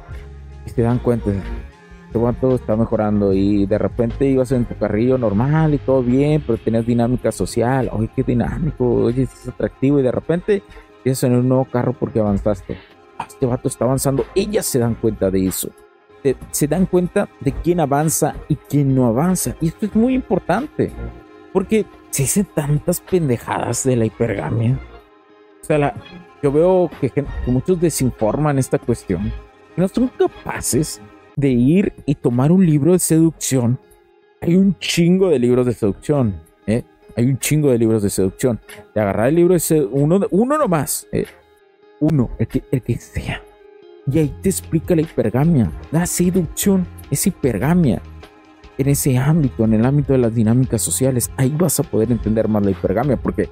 y 0.66 0.70
te 0.70 0.82
dan 0.82 0.98
cuenta 0.98 1.30
que 1.30 2.40
todo 2.40 2.54
está 2.54 2.76
mejorando 2.76 3.34
y 3.34 3.66
de 3.66 3.78
repente 3.78 4.26
ibas 4.26 4.52
en 4.52 4.64
tu 4.64 4.74
carrillo 4.76 5.18
normal 5.18 5.74
y 5.74 5.78
todo 5.78 6.02
bien, 6.02 6.42
pero 6.46 6.58
tenías 6.58 6.86
dinámica 6.86 7.30
social, 7.30 7.90
oye, 7.92 8.10
qué 8.14 8.22
dinámico, 8.22 8.90
oye, 9.04 9.24
es 9.24 9.48
atractivo 9.48 10.00
y 10.00 10.02
de 10.02 10.12
repente 10.12 10.62
empiezas 10.98 11.24
en 11.24 11.36
un 11.36 11.48
nuevo 11.48 11.66
carro 11.66 11.92
porque 11.92 12.20
avanzaste. 12.20 12.78
Ah, 13.18 13.26
este 13.28 13.46
vato 13.46 13.68
está 13.68 13.84
avanzando, 13.84 14.24
ellas 14.34 14.66
se 14.66 14.78
dan 14.78 14.94
cuenta 14.94 15.30
de 15.30 15.46
eso. 15.46 15.70
se 16.50 16.66
dan 16.66 16.86
cuenta 16.86 17.28
de 17.40 17.52
quién 17.52 17.80
avanza 17.80 18.34
y 18.48 18.56
quién 18.56 18.94
no 18.94 19.06
avanza. 19.06 19.54
Y 19.60 19.68
esto 19.68 19.86
es 19.86 19.94
muy 19.94 20.14
importante, 20.14 20.90
porque 21.52 21.86
se 22.10 22.24
dicen 22.24 22.46
tantas 22.54 23.00
pendejadas 23.00 23.84
de 23.84 23.96
la 23.96 24.06
hipergamia. 24.06 24.78
O 25.62 25.64
sea, 25.64 25.94
yo 26.46 26.52
veo 26.52 26.90
que, 27.00 27.10
que, 27.10 27.24
muchos 27.46 27.80
desinforman 27.80 28.56
esta 28.58 28.78
cuestión. 28.78 29.32
No 29.76 29.88
son 29.88 30.08
capaces 30.08 31.00
de 31.34 31.48
ir 31.48 31.92
y 32.06 32.14
tomar 32.14 32.52
un 32.52 32.64
libro 32.64 32.92
de 32.92 33.00
seducción. 33.00 33.80
Hay 34.40 34.54
un 34.54 34.78
chingo 34.78 35.28
de 35.28 35.40
libros 35.40 35.66
de 35.66 35.72
seducción. 35.72 36.40
¿eh? 36.68 36.84
Hay 37.16 37.24
un 37.24 37.38
chingo 37.38 37.70
de 37.70 37.78
libros 37.78 38.04
de 38.04 38.10
seducción. 38.10 38.60
De 38.94 39.00
agarrar 39.00 39.28
el 39.28 39.34
libro 39.34 39.54
de 39.54 39.60
seducción, 39.60 40.02
uno, 40.02 40.26
uno 40.30 40.56
nomás. 40.56 41.08
¿eh? 41.10 41.26
Uno, 41.98 42.30
el 42.38 42.46
que, 42.46 42.62
el 42.70 42.80
que 42.80 42.96
sea 42.96 43.42
y 44.10 44.18
ahí 44.18 44.34
te 44.40 44.48
explica 44.48 44.94
la 44.94 45.02
hipergamia. 45.02 45.70
La 45.90 46.06
seducción 46.06 46.86
es 47.10 47.26
hipergamia. 47.26 48.00
En 48.78 48.88
ese 48.88 49.16
ámbito, 49.18 49.64
en 49.64 49.74
el 49.74 49.84
ámbito 49.84 50.12
de 50.12 50.20
las 50.20 50.34
dinámicas 50.34 50.82
sociales, 50.82 51.30
ahí 51.36 51.52
vas 51.56 51.80
a 51.80 51.82
poder 51.82 52.12
entender 52.12 52.46
más 52.46 52.64
la 52.64 52.70
hipergamia, 52.70 53.16
porque 53.16 53.48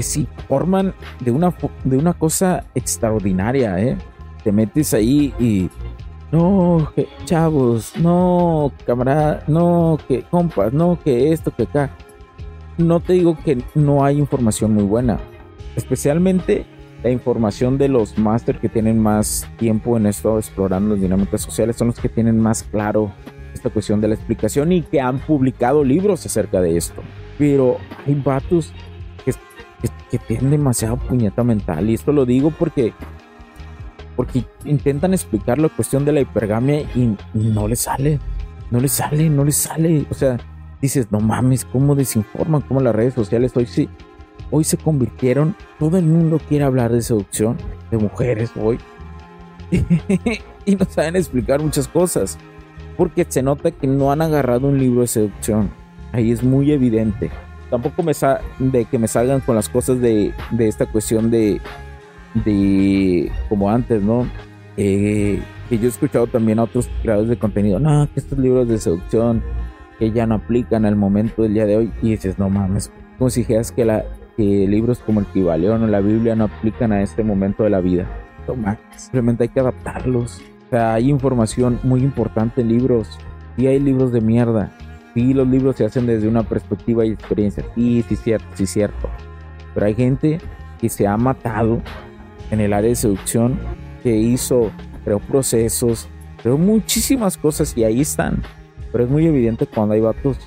se 0.00 0.26
forman 0.48 0.94
de 1.20 1.30
una, 1.30 1.52
de 1.84 1.98
una 1.98 2.14
cosa 2.14 2.64
extraordinaria, 2.74 3.78
¿eh? 3.78 3.98
Te 4.42 4.52
metes 4.52 4.94
ahí 4.94 5.34
y. 5.38 5.68
No, 6.30 6.90
que 6.96 7.08
chavos, 7.26 7.92
no, 7.98 8.72
camarada, 8.86 9.44
no, 9.48 9.98
que 10.08 10.22
compas, 10.22 10.72
no, 10.72 10.98
que 11.02 11.32
esto, 11.32 11.50
que 11.54 11.64
acá. 11.64 11.90
No 12.78 13.00
te 13.00 13.12
digo 13.12 13.36
que 13.44 13.62
no 13.74 14.02
hay 14.02 14.18
información 14.18 14.72
muy 14.72 14.84
buena, 14.84 15.20
especialmente 15.76 16.64
la 17.02 17.10
información 17.10 17.78
de 17.78 17.88
los 17.88 18.16
máster 18.16 18.60
que 18.60 18.68
tienen 18.68 18.98
más 18.98 19.48
tiempo 19.58 19.96
en 19.96 20.06
esto 20.06 20.38
explorando 20.38 20.94
las 20.94 21.02
dinámicas 21.02 21.40
sociales 21.40 21.76
son 21.76 21.88
los 21.88 21.98
que 21.98 22.08
tienen 22.08 22.38
más 22.38 22.62
claro 22.62 23.12
esta 23.52 23.70
cuestión 23.70 24.00
de 24.00 24.08
la 24.08 24.14
explicación 24.14 24.72
y 24.72 24.82
que 24.82 25.00
han 25.00 25.18
publicado 25.18 25.84
libros 25.84 26.24
acerca 26.24 26.60
de 26.60 26.76
esto. 26.76 27.02
Pero 27.38 27.78
hay 28.06 28.14
vatos 28.14 28.72
que, 29.82 29.88
que, 30.10 30.18
tienen 30.18 30.52
demasiado 30.52 30.96
puñeta 30.96 31.44
mental 31.44 31.90
y 31.90 31.94
esto 31.94 32.12
lo 32.12 32.24
digo 32.24 32.50
porque 32.50 32.94
porque 34.16 34.44
intentan 34.64 35.12
explicar 35.12 35.58
la 35.58 35.68
cuestión 35.68 36.04
de 36.04 36.12
la 36.12 36.20
hipergamia 36.20 36.82
y 36.94 37.16
no 37.34 37.66
les 37.66 37.80
sale, 37.80 38.20
no 38.70 38.78
les 38.78 38.92
sale, 38.92 39.30
no 39.30 39.42
les 39.42 39.56
sale. 39.56 40.04
O 40.10 40.14
sea, 40.14 40.38
dices, 40.82 41.10
no 41.10 41.18
mames, 41.18 41.64
cómo 41.64 41.94
desinforman, 41.94 42.60
cómo 42.60 42.80
las 42.80 42.94
redes 42.94 43.14
sociales 43.14 43.52
hoy 43.56 43.64
sí 43.66 43.88
hoy 44.52 44.64
se 44.64 44.76
convirtieron, 44.76 45.56
todo 45.78 45.96
el 45.96 46.04
mundo 46.04 46.38
quiere 46.48 46.64
hablar 46.64 46.92
de 46.92 47.02
seducción, 47.02 47.56
de 47.90 47.96
mujeres 47.96 48.52
hoy, 48.54 48.78
y 50.66 50.76
no 50.76 50.84
saben 50.84 51.16
explicar 51.16 51.60
muchas 51.60 51.88
cosas, 51.88 52.38
porque 52.96 53.26
se 53.28 53.42
nota 53.42 53.70
que 53.70 53.86
no 53.86 54.12
han 54.12 54.20
agarrado 54.20 54.68
un 54.68 54.78
libro 54.78 55.00
de 55.00 55.06
seducción, 55.06 55.70
ahí 56.12 56.30
es 56.30 56.42
muy 56.44 56.70
evidente. 56.70 57.30
Tampoco 57.72 58.02
me 58.02 58.12
sa 58.12 58.42
de 58.58 58.84
que 58.84 58.98
me 58.98 59.08
salgan 59.08 59.40
con 59.40 59.56
las 59.56 59.70
cosas 59.70 59.98
de, 59.98 60.34
de 60.50 60.68
esta 60.68 60.84
cuestión 60.84 61.30
de, 61.30 61.58
de, 62.34 63.32
como 63.48 63.70
antes, 63.70 64.02
¿no? 64.02 64.26
Eh, 64.76 65.42
que 65.70 65.78
yo 65.78 65.86
he 65.86 65.88
escuchado 65.88 66.26
también 66.26 66.58
a 66.58 66.64
otros 66.64 66.90
creadores 67.00 67.30
de 67.30 67.38
contenido, 67.38 67.78
no, 67.78 68.06
que 68.12 68.20
estos 68.20 68.38
libros 68.38 68.68
de 68.68 68.76
seducción 68.76 69.42
que 69.98 70.10
ya 70.10 70.26
no 70.26 70.34
aplican 70.34 70.84
al 70.84 70.96
momento 70.96 71.44
del 71.44 71.54
día 71.54 71.64
de 71.64 71.78
hoy, 71.78 71.92
y 72.02 72.10
dices, 72.10 72.38
no 72.38 72.50
mames, 72.50 72.92
como 73.16 73.30
si 73.30 73.40
dijeras 73.40 73.72
que 73.72 73.86
la, 73.86 74.04
que 74.36 74.42
libros 74.68 74.98
como 74.98 75.20
el 75.20 75.26
Kibaleón 75.28 75.82
o 75.82 75.86
la 75.86 76.00
Biblia 76.00 76.34
no 76.34 76.44
aplican 76.44 76.92
a 76.92 77.00
este 77.00 77.24
momento 77.24 77.62
de 77.62 77.70
la 77.70 77.80
vida. 77.80 78.06
Toma, 78.46 78.78
simplemente 78.96 79.44
hay 79.44 79.48
que 79.48 79.60
adaptarlos. 79.60 80.42
O 80.66 80.70
sea, 80.70 80.92
hay 80.92 81.08
información 81.08 81.78
muy 81.84 82.02
importante 82.02 82.60
en 82.60 82.68
libros 82.68 83.18
y 83.56 83.66
hay 83.66 83.80
libros 83.80 84.12
de 84.12 84.20
mierda. 84.20 84.72
Sí, 85.14 85.34
los 85.34 85.46
libros 85.46 85.76
se 85.76 85.84
hacen 85.84 86.06
desde 86.06 86.28
una 86.28 86.42
perspectiva 86.42 87.04
y 87.04 87.10
experiencia. 87.10 87.64
Sí, 87.74 88.04
sí, 88.08 88.16
cierto, 88.16 88.46
sí, 88.54 88.66
cierto. 88.66 89.10
Pero 89.74 89.86
hay 89.86 89.94
gente 89.94 90.38
que 90.80 90.88
se 90.88 91.06
ha 91.06 91.16
matado 91.16 91.82
en 92.50 92.60
el 92.60 92.72
área 92.72 92.88
de 92.88 92.96
seducción, 92.96 93.58
que 94.02 94.16
hizo, 94.16 94.70
creó 95.04 95.18
procesos, 95.20 96.08
creó 96.42 96.58
muchísimas 96.58 97.36
cosas 97.36 97.76
y 97.76 97.84
ahí 97.84 98.00
están. 98.00 98.42
Pero 98.90 99.04
es 99.04 99.10
muy 99.10 99.26
evidente 99.26 99.66
cuando 99.66 99.94
hay 99.94 100.00
vatos 100.00 100.38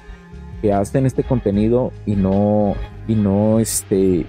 que 0.62 0.74
hacen 0.74 1.06
este 1.06 1.24
contenido 1.24 1.92
y 2.06 2.16
no 2.16 2.76
y 3.08 3.16
no 3.16 3.60
este 3.60 4.26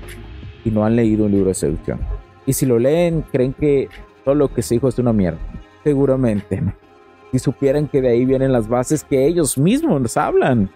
y 0.64 0.70
no 0.70 0.84
han 0.84 0.96
leído 0.96 1.26
un 1.26 1.32
libro 1.32 1.48
de 1.48 1.54
seducción. 1.54 2.00
Y 2.46 2.52
si 2.52 2.66
lo 2.66 2.78
leen, 2.78 3.22
creen 3.22 3.52
que 3.52 3.88
todo 4.24 4.34
lo 4.34 4.52
que 4.52 4.62
se 4.62 4.74
dijo 4.74 4.88
es 4.88 4.98
una 4.98 5.12
mierda. 5.12 5.38
Seguramente. 5.84 6.62
Si 7.36 7.44
supieran 7.44 7.86
que 7.86 8.00
de 8.00 8.08
ahí 8.08 8.24
vienen 8.24 8.50
las 8.50 8.66
bases 8.66 9.04
que 9.04 9.26
ellos 9.26 9.58
mismos 9.58 10.00
nos 10.00 10.16
hablan. 10.16 10.70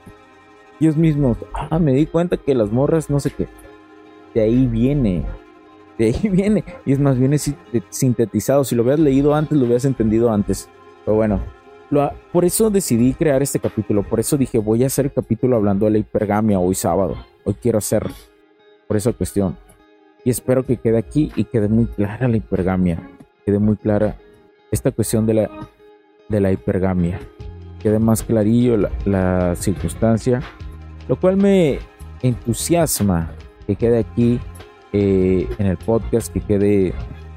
Ellos 0.78 0.94
mismos, 0.94 1.38
ah, 1.54 1.78
me 1.78 1.94
di 1.94 2.04
cuenta 2.04 2.36
que 2.36 2.54
las 2.54 2.70
morras, 2.70 3.08
no 3.08 3.18
sé 3.18 3.30
qué. 3.30 3.48
De 4.34 4.42
ahí 4.42 4.66
viene. 4.66 5.24
De 5.96 6.06
ahí 6.06 6.28
viene. 6.28 6.62
Y 6.84 6.92
es 6.92 6.98
más, 6.98 7.18
viene 7.18 7.38
sintetizado. 7.88 8.64
Si 8.64 8.74
lo 8.74 8.82
hubieras 8.82 9.00
leído 9.00 9.34
antes, 9.34 9.56
lo 9.56 9.64
hubieras 9.64 9.86
entendido 9.86 10.30
antes. 10.30 10.68
Pero 11.06 11.16
bueno, 11.16 11.40
por 12.30 12.44
eso 12.44 12.68
decidí 12.68 13.14
crear 13.14 13.40
este 13.42 13.58
capítulo. 13.58 14.02
Por 14.02 14.20
eso 14.20 14.36
dije, 14.36 14.58
voy 14.58 14.84
a 14.84 14.88
hacer 14.88 15.06
el 15.06 15.12
capítulo 15.12 15.56
hablando 15.56 15.86
de 15.86 15.92
la 15.92 15.98
hipergamia 15.98 16.58
hoy 16.58 16.74
sábado 16.74 17.16
hoy 17.44 17.54
quiero 17.54 17.78
hacer 17.78 18.06
por 18.86 18.98
esa 18.98 19.14
cuestión. 19.14 19.56
Y 20.26 20.30
espero 20.30 20.66
que 20.66 20.76
quede 20.76 20.98
aquí 20.98 21.32
y 21.36 21.44
quede 21.44 21.68
muy 21.68 21.86
clara 21.86 22.28
la 22.28 22.36
hipergamia, 22.36 23.00
quede 23.46 23.58
muy 23.58 23.76
clara 23.76 24.18
esta 24.70 24.90
cuestión 24.90 25.24
de 25.24 25.34
la, 25.34 25.50
de 26.30 26.40
la 26.40 26.52
hipergamia, 26.52 27.20
quede 27.80 27.98
más 27.98 28.22
clarillo 28.22 28.78
la, 29.04 29.54
circunstancia, 29.56 30.40
lo 31.08 31.16
cual 31.16 31.36
me 31.36 31.80
entusiasma 32.22 33.32
que 33.66 33.76
quede 33.76 33.98
aquí 33.98 34.40
eh, 34.92 35.48
en 35.58 35.66
el 35.66 35.76
podcast, 35.76 36.32
que 36.32 36.40
quede, 36.40 36.94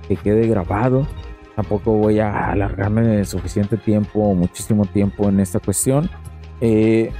que 0.08 0.16
quede 0.16 0.48
grabado. 0.48 1.08
Tampoco 1.56 1.94
voy 1.94 2.20
a 2.20 2.52
alargarme 2.52 3.26
suficiente 3.26 3.78
tiempo, 3.78 4.34
muchísimo 4.34 4.86
tiempo 4.86 5.28
en 5.30 5.40
esta 5.40 5.60
cuestión. 5.60 6.10
Eh, 6.62 7.12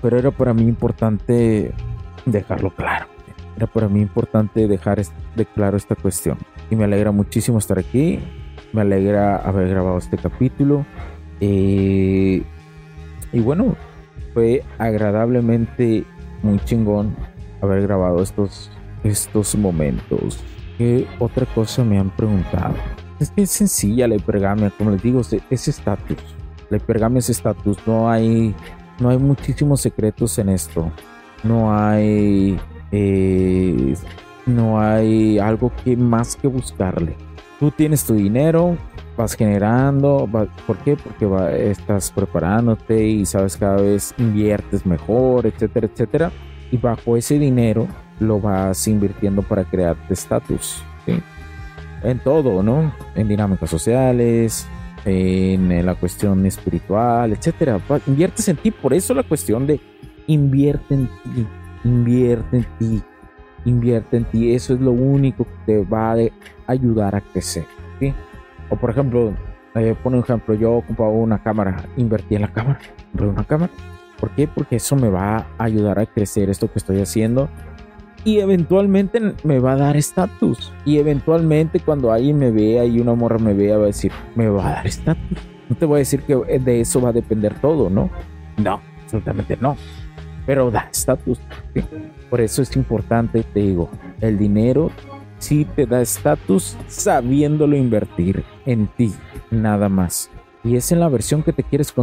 pero 0.00 0.18
era 0.18 0.30
para 0.30 0.54
mí 0.54 0.62
importante 0.62 1.72
dejarlo 2.24 2.70
claro. 2.74 3.06
Era 3.56 3.66
para 3.66 3.88
mí 3.88 4.00
importante 4.00 4.68
dejar 4.68 5.02
de 5.34 5.46
claro 5.46 5.76
esta 5.76 5.96
cuestión. 5.96 6.38
Y 6.70 6.76
me 6.76 6.84
alegra 6.84 7.10
muchísimo 7.10 7.58
estar 7.58 7.78
aquí. 7.78 8.20
Me 8.72 8.82
alegra 8.82 9.36
haber 9.36 9.68
grabado 9.68 9.98
este 9.98 10.16
capítulo. 10.16 10.84
Eh, 11.40 12.42
y 13.32 13.40
bueno, 13.40 13.76
fue 14.34 14.62
agradablemente 14.78 16.04
muy 16.42 16.58
chingón 16.64 17.14
haber 17.60 17.82
grabado 17.82 18.22
estos, 18.22 18.70
estos 19.04 19.54
momentos. 19.56 20.38
¿Qué 20.76 21.06
otra 21.18 21.46
cosa 21.46 21.84
me 21.84 21.98
han 21.98 22.10
preguntado? 22.10 22.74
Es 23.18 23.30
que 23.30 23.42
es 23.42 23.50
sencilla 23.50 24.06
la 24.06 24.14
hipergamia, 24.14 24.70
como 24.70 24.92
les 24.92 25.02
digo, 25.02 25.22
es 25.50 25.68
estatus. 25.68 26.18
La 26.70 26.76
hipergamia 26.76 27.18
es 27.18 27.30
estatus, 27.30 27.78
no 27.86 28.08
hay, 28.08 28.54
no 29.00 29.10
hay 29.10 29.18
muchísimos 29.18 29.80
secretos 29.80 30.38
en 30.38 30.50
esto 30.50 30.92
no 31.44 31.76
hay 31.76 32.58
eh, 32.90 33.94
no 34.46 34.80
hay 34.80 35.38
algo 35.38 35.70
que 35.84 35.96
más 35.96 36.36
que 36.36 36.48
buscarle. 36.48 37.16
Tú 37.58 37.72
tienes 37.72 38.04
tu 38.04 38.14
dinero, 38.14 38.76
vas 39.16 39.34
generando, 39.34 40.28
¿por 40.66 40.76
qué? 40.78 40.96
Porque 40.96 41.70
estás 41.70 42.12
preparándote 42.12 43.04
y 43.04 43.26
sabes 43.26 43.56
cada 43.56 43.82
vez 43.82 44.14
inviertes 44.16 44.86
mejor, 44.86 45.44
etcétera, 45.44 45.88
etcétera. 45.92 46.32
Y 46.70 46.76
bajo 46.76 47.16
ese 47.16 47.38
dinero 47.38 47.88
lo 48.20 48.40
vas 48.40 48.86
invirtiendo 48.86 49.42
para 49.42 49.64
crearte 49.64 50.14
estatus. 50.14 50.82
En 52.04 52.20
todo, 52.20 52.62
¿no? 52.62 52.92
En 53.16 53.26
dinámicas 53.26 53.70
sociales, 53.70 54.68
en 55.04 55.84
la 55.84 55.96
cuestión 55.96 56.46
espiritual, 56.46 57.32
etcétera. 57.32 57.80
Inviertes 58.06 58.48
en 58.48 58.56
ti, 58.56 58.70
por 58.70 58.94
eso 58.94 59.14
la 59.14 59.24
cuestión 59.24 59.66
de 59.66 59.80
invierte 60.28 60.94
en 60.94 61.08
ti, 61.08 61.46
invierte 61.82 62.58
en 62.58 62.66
ti, 62.78 63.02
invierte 63.64 64.18
en 64.18 64.24
ti. 64.26 64.54
Eso 64.54 64.74
es 64.74 64.80
lo 64.80 64.92
único 64.92 65.44
que 65.44 65.50
te 65.66 65.84
va 65.84 66.12
a 66.12 66.16
ayudar 66.68 67.16
a 67.16 67.20
crecer. 67.20 67.66
O 68.70 68.76
por 68.76 68.90
ejemplo, 68.90 69.34
eh, 69.74 69.96
un 70.04 70.14
ejemplo, 70.14 70.54
yo 70.54 70.74
ocupaba 70.74 71.10
una 71.10 71.42
cámara, 71.42 71.84
invertí 71.96 72.36
en 72.36 72.42
la 72.42 72.52
cámara, 72.52 72.78
compré 73.10 73.26
una 73.28 73.44
cámara. 73.44 73.72
¿Por 74.20 74.30
qué? 74.30 74.46
Porque 74.46 74.76
eso 74.76 74.94
me 74.94 75.08
va 75.08 75.38
a 75.38 75.46
ayudar 75.58 75.98
a 75.98 76.06
crecer 76.06 76.50
esto 76.50 76.70
que 76.70 76.78
estoy 76.78 77.00
haciendo 77.00 77.48
y 78.24 78.38
eventualmente 78.38 79.20
me 79.44 79.58
va 79.58 79.72
a 79.72 79.76
dar 79.76 79.96
estatus. 79.96 80.72
Y 80.84 80.98
eventualmente 80.98 81.80
cuando 81.80 82.12
alguien 82.12 82.38
me 82.38 82.50
vea 82.50 82.84
y 82.84 83.00
una 83.00 83.14
morra 83.14 83.38
me 83.38 83.54
vea 83.54 83.76
va 83.76 83.84
a 83.84 83.86
decir, 83.86 84.12
me 84.34 84.48
va 84.48 84.68
a 84.68 84.70
dar 84.74 84.86
estatus. 84.86 85.38
No 85.68 85.76
te 85.76 85.86
voy 85.86 85.96
a 85.96 85.98
decir 85.98 86.22
que 86.22 86.34
de 86.36 86.80
eso 86.80 87.00
va 87.00 87.10
a 87.10 87.12
depender 87.12 87.54
todo, 87.60 87.90
¿no? 87.90 88.10
No, 88.56 88.80
absolutamente 89.02 89.56
no 89.60 89.76
pero 90.48 90.70
da 90.70 90.88
estatus. 90.90 91.38
Por 92.30 92.40
eso 92.40 92.62
es 92.62 92.74
importante, 92.74 93.42
te 93.42 93.60
digo, 93.60 93.90
el 94.22 94.38
dinero 94.38 94.90
sí 95.38 95.64
te 95.64 95.86
da 95.86 96.00
estatus 96.00 96.76
sabiéndolo 96.86 97.76
invertir 97.76 98.44
en 98.66 98.86
ti, 98.88 99.12
nada 99.50 99.88
más. 99.88 100.30
y 100.64 100.76
es 100.76 100.90
en 100.92 101.00
la 101.00 101.08
versión 101.08 101.42
que 101.42 101.52
te 101.52 101.62
quieres 101.62 101.94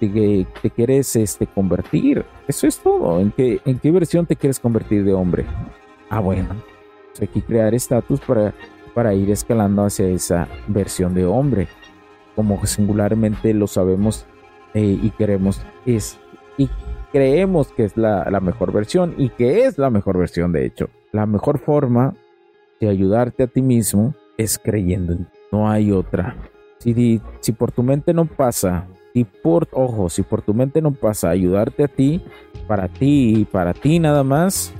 que 0.00 0.46
te 0.60 0.70
quieres 0.70 1.16
este 1.16 1.46
convertir. 1.46 2.24
Eso 2.48 2.66
es 2.66 2.78
todo. 2.78 3.20
¿En 3.20 3.30
qué, 3.30 3.60
en 3.64 3.78
qué 3.78 3.90
versión 3.90 4.26
te 4.26 4.36
quieres 4.36 4.58
convertir 4.58 5.04
de 5.04 5.12
hombre? 5.12 5.46
Ah, 6.10 6.20
bueno. 6.20 6.48
Pues 7.10 7.22
hay 7.22 7.28
que 7.28 7.42
crear 7.42 7.74
estatus 7.74 8.20
para, 8.20 8.54
para 8.94 9.14
ir 9.14 9.30
escalando 9.30 9.84
hacia 9.84 10.08
esa 10.08 10.48
versión 10.66 11.14
de 11.14 11.24
hombre. 11.24 11.68
Como 12.34 12.64
singularmente 12.66 13.54
lo 13.54 13.66
sabemos 13.66 14.26
eh, 14.74 14.98
y 15.02 15.10
queremos 15.10 15.62
es 15.86 16.18
y 16.56 16.68
creemos 17.12 17.68
que 17.72 17.84
es 17.84 17.96
la, 17.96 18.28
la 18.30 18.40
mejor 18.40 18.72
versión 18.72 19.14
y 19.18 19.30
que 19.30 19.64
es 19.64 19.78
la 19.78 19.90
mejor 19.90 20.18
versión 20.18 20.52
de 20.52 20.66
hecho. 20.66 20.88
La 21.12 21.26
mejor 21.26 21.58
forma 21.58 22.14
ayudarte 22.88 23.44
a 23.44 23.46
ti 23.46 23.62
mismo 23.62 24.14
es 24.36 24.58
creyendo. 24.58 25.16
No 25.50 25.70
hay 25.70 25.92
otra. 25.92 26.36
Si, 26.78 27.20
si 27.40 27.52
por 27.52 27.72
tu 27.72 27.82
mente 27.82 28.12
no 28.12 28.24
pasa, 28.24 28.86
y 29.14 29.24
por, 29.24 29.68
ojo, 29.72 30.08
si 30.08 30.22
por 30.22 30.42
tu 30.42 30.54
mente 30.54 30.80
no 30.80 30.92
pasa 30.92 31.30
ayudarte 31.30 31.84
a 31.84 31.88
ti, 31.88 32.22
para 32.66 32.88
ti 32.88 33.40
y 33.40 33.44
para 33.44 33.74
ti 33.74 33.98
nada 33.98 34.24
más, 34.24 34.72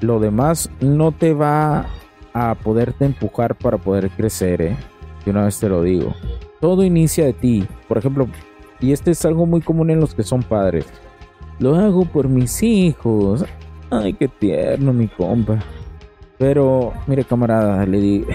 lo 0.00 0.18
demás 0.18 0.70
no 0.80 1.12
te 1.12 1.32
va 1.32 1.86
a 2.32 2.54
poderte 2.56 3.04
empujar 3.04 3.54
para 3.56 3.78
poder 3.78 4.10
crecer, 4.10 4.62
¿eh? 4.62 4.76
De 5.24 5.30
una 5.30 5.44
vez 5.44 5.58
te 5.58 5.68
lo 5.68 5.82
digo. 5.82 6.14
Todo 6.60 6.84
inicia 6.84 7.24
de 7.24 7.32
ti. 7.32 7.66
Por 7.86 7.98
ejemplo, 7.98 8.28
y 8.80 8.92
este 8.92 9.12
es 9.12 9.24
algo 9.24 9.46
muy 9.46 9.60
común 9.60 9.90
en 9.90 10.00
los 10.00 10.14
que 10.14 10.22
son 10.22 10.42
padres. 10.42 10.86
Lo 11.58 11.74
hago 11.74 12.04
por 12.04 12.28
mis 12.28 12.62
hijos. 12.62 13.44
Ay, 13.90 14.12
qué 14.14 14.28
tierno, 14.28 14.92
mi 14.92 15.08
compa. 15.08 15.58
Pero, 16.38 16.92
mire, 17.06 17.24
camarada, 17.24 17.84
le 17.84 18.00
digo, 18.00 18.26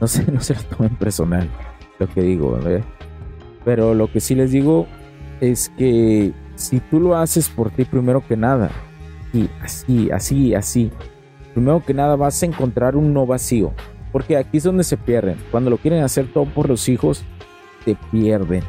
no 0.00 0.06
sé, 0.06 0.30
no 0.30 0.40
se 0.40 0.54
lo 0.54 0.62
tomen 0.62 0.96
personal 0.96 1.48
lo 1.98 2.08
que 2.08 2.22
digo, 2.22 2.58
¿eh? 2.66 2.82
Pero 3.64 3.94
lo 3.94 4.10
que 4.10 4.20
sí 4.20 4.34
les 4.34 4.52
digo 4.52 4.86
es 5.40 5.70
que 5.76 6.32
si 6.54 6.80
tú 6.80 7.00
lo 7.00 7.16
haces 7.16 7.48
por 7.48 7.70
ti 7.70 7.84
primero 7.84 8.26
que 8.26 8.36
nada, 8.36 8.70
y 9.32 9.48
así, 9.62 10.10
así, 10.10 10.54
así, 10.54 10.90
primero 11.54 11.82
que 11.84 11.94
nada 11.94 12.16
vas 12.16 12.42
a 12.42 12.46
encontrar 12.46 12.96
un 12.96 13.12
no 13.12 13.26
vacío. 13.26 13.72
Porque 14.10 14.36
aquí 14.36 14.56
es 14.56 14.64
donde 14.64 14.84
se 14.84 14.96
pierden. 14.96 15.36
Cuando 15.50 15.68
lo 15.68 15.76
quieren 15.76 16.02
hacer 16.02 16.32
todo 16.32 16.46
por 16.46 16.68
los 16.68 16.88
hijos, 16.88 17.24
te 17.84 17.94
pierden. 18.10 18.62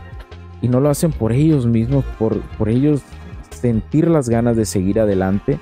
Y 0.62 0.68
no 0.68 0.82
lo 0.82 0.90
hacen 0.90 1.12
por 1.12 1.32
ellos 1.32 1.66
mismos, 1.66 2.04
por, 2.18 2.42
por 2.58 2.68
ellos 2.68 3.02
sentir 3.50 4.10
las 4.10 4.28
ganas 4.28 4.58
de 4.58 4.66
seguir 4.66 5.00
adelante. 5.00 5.60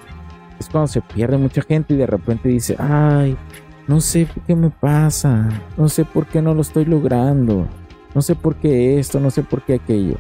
Es 0.60 0.70
cuando 0.70 0.88
se 0.88 1.02
pierde 1.02 1.38
mucha 1.38 1.62
gente 1.62 1.94
y 1.94 1.98
de 1.98 2.08
repente 2.08 2.50
dice, 2.50 2.76
ay, 2.80 3.38
no 3.88 4.02
sé 4.02 4.28
qué 4.46 4.56
me 4.56 4.70
pasa, 4.70 5.50
no 5.78 5.88
sé 5.88 6.04
por 6.04 6.26
qué 6.26 6.42
no 6.42 6.54
lo 6.54 6.62
estoy 6.62 6.86
logrando, 6.86 7.68
no 8.14 8.22
sé 8.22 8.36
por 8.36 8.56
qué 8.56 9.00
esto, 9.00 9.20
no 9.20 9.30
sé 9.30 9.44
por 9.44 9.62
qué 9.62 9.76
aquello. 9.76 10.18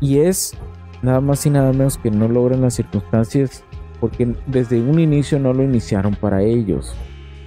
Y 0.00 0.18
es 0.18 0.56
nada 1.02 1.20
más 1.20 1.44
y 1.46 1.50
nada 1.50 1.72
menos 1.72 1.98
que 1.98 2.10
no 2.10 2.28
logran 2.28 2.62
las 2.62 2.74
circunstancias 2.74 3.64
porque 4.00 4.34
desde 4.46 4.80
un 4.80 4.98
inicio 4.98 5.38
no 5.38 5.52
lo 5.52 5.62
iniciaron 5.62 6.14
para 6.14 6.42
ellos. 6.42 6.94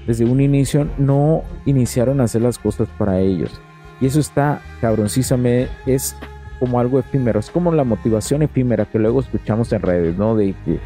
Desde 0.05 0.25
un 0.25 0.39
inicio 0.39 0.87
no 0.97 1.43
iniciaron 1.65 2.21
a 2.21 2.25
hacer 2.25 2.41
las 2.41 2.59
cosas 2.59 2.87
para 2.97 3.19
ellos. 3.19 3.59
Y 3.99 4.05
eso 4.05 4.19
está 4.19 4.61
cabroncísame, 4.81 5.67
es 5.85 6.15
como 6.59 6.79
algo 6.79 6.99
efímero, 6.99 7.39
es 7.39 7.49
como 7.49 7.71
la 7.71 7.83
motivación 7.83 8.43
efímera 8.43 8.85
que 8.85 8.99
luego 8.99 9.19
escuchamos 9.21 9.73
en 9.73 9.81
redes, 9.81 10.17
¿no? 10.17 10.35
De 10.35 10.53
que 10.65 10.79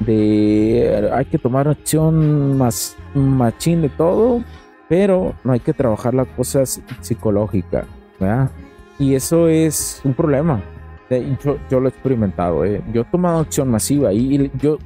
de 0.00 1.10
hay 1.12 1.24
que 1.26 1.38
tomar 1.38 1.68
acción 1.68 2.56
más 2.58 2.96
machín 3.14 3.82
de 3.82 3.88
todo, 3.88 4.42
pero 4.88 5.34
no 5.44 5.52
hay 5.52 5.60
que 5.60 5.72
trabajar 5.72 6.14
la 6.14 6.24
cosa 6.24 6.64
psicológica, 6.66 7.86
¿verdad? 8.20 8.50
Y 8.98 9.14
eso 9.14 9.48
es 9.48 10.00
un 10.04 10.14
problema. 10.14 10.62
Yo, 11.44 11.56
yo 11.70 11.78
lo 11.78 11.86
he 11.86 11.90
experimentado, 11.90 12.64
¿eh? 12.64 12.82
yo 12.92 13.02
he 13.02 13.04
tomado 13.04 13.38
acción 13.38 13.70
masiva 13.70 14.12
y 14.12 14.50
yo 14.60 14.78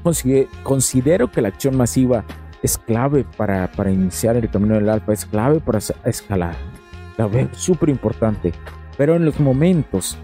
considero 0.62 1.30
que 1.30 1.40
la 1.40 1.48
acción 1.48 1.78
masiva 1.78 2.24
es 2.62 2.76
clave 2.76 3.24
para, 3.38 3.70
para 3.72 3.90
iniciar 3.90 4.36
el 4.36 4.50
camino 4.50 4.74
del 4.74 4.90
alfa, 4.90 5.14
es 5.14 5.24
clave 5.24 5.60
para 5.60 5.78
escalar. 6.04 6.56
La 7.16 7.26
veo 7.26 7.48
súper 7.52 7.88
importante. 7.88 8.52
Pero 8.98 9.16
en 9.16 9.24
los 9.24 9.40
momentos 9.40 10.18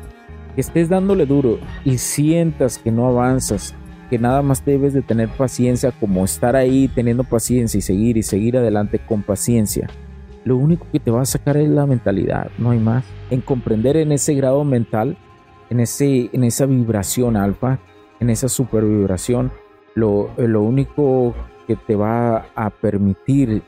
que 0.55 0.61
estés 0.61 0.90
dándole 0.90 1.25
duro 1.25 1.59
y 1.85 1.96
sientas 1.96 2.79
que 2.79 2.90
no 2.90 3.07
avanzas, 3.07 3.75
que 4.08 4.18
nada 4.18 4.42
más 4.42 4.64
debes 4.64 4.92
de 4.92 5.02
tener 5.02 5.28
paciencia 5.28 5.92
como 5.92 6.24
estar 6.24 6.56
ahí 6.56 6.88
teniendo 6.88 7.24
paciencia 7.24 7.78
y 7.78 7.82
seguir 7.82 8.16
y 8.16 8.22
seguir 8.22 8.56
adelante 8.56 8.98
con 8.98 9.22
paciencia. 9.22 9.88
Lo 10.44 10.56
único 10.56 10.86
que 10.92 11.00
te 11.00 11.10
va 11.10 11.22
a 11.22 11.26
sacar 11.26 11.56
es 11.56 11.68
la 11.68 11.86
mentalidad, 11.86 12.50
no 12.58 12.70
hay 12.70 12.78
más. 12.78 13.04
En 13.30 13.40
comprender 13.40 13.96
en 13.96 14.12
ese 14.12 14.34
grado 14.34 14.64
mental, 14.64 15.16
en, 15.70 15.80
ese, 15.80 16.30
en 16.32 16.44
esa 16.44 16.66
vibración 16.66 17.36
alfa, 17.36 17.78
en 18.20 18.30
esa 18.30 18.48
super 18.48 18.84
vibración, 18.84 19.50
lo, 19.94 20.30
lo 20.36 20.62
único 20.62 21.34
que 21.66 21.74
te 21.74 21.96
va 21.96 22.46
a 22.54 22.70
permitir 22.70 23.62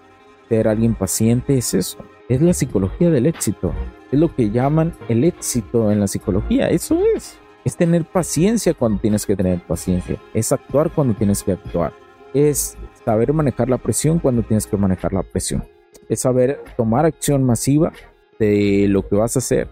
ser 0.49 0.69
alguien 0.69 0.95
paciente 0.95 1.59
es 1.59 1.75
eso. 1.75 1.99
Es 2.29 2.41
la 2.43 2.53
psicología 2.53 3.11
del 3.11 3.27
éxito. 3.27 3.73
Es 4.13 4.19
lo 4.19 4.35
que 4.35 4.51
llaman 4.51 4.93
el 5.09 5.25
éxito 5.25 5.91
en 5.91 6.01
la 6.01 6.07
psicología. 6.07 6.69
Eso 6.69 7.01
es 7.17 7.39
es 7.65 7.77
tener 7.77 8.05
paciencia 8.05 8.75
cuando 8.75 9.01
tienes 9.01 9.27
que 9.27 9.37
tener 9.37 9.61
paciencia, 9.67 10.17
es 10.35 10.53
actuar 10.53 10.91
cuando 10.91 11.15
tienes 11.15 11.43
que 11.43 11.53
actuar, 11.53 11.93
es 12.35 12.77
saber 13.05 13.33
manejar 13.33 13.69
la 13.69 13.79
presión 13.79 14.19
cuando 14.19 14.43
tienes 14.43 14.67
que 14.67 14.77
manejar 14.77 15.13
la 15.13 15.23
presión, 15.23 15.65
es 16.09 16.21
saber 16.21 16.63
tomar 16.77 17.05
acción 17.05 17.45
masiva 17.45 17.93
de 18.39 18.87
lo 18.89 19.07
que 19.07 19.17
vas 19.17 19.37
a 19.37 19.41
hacer, 19.41 19.69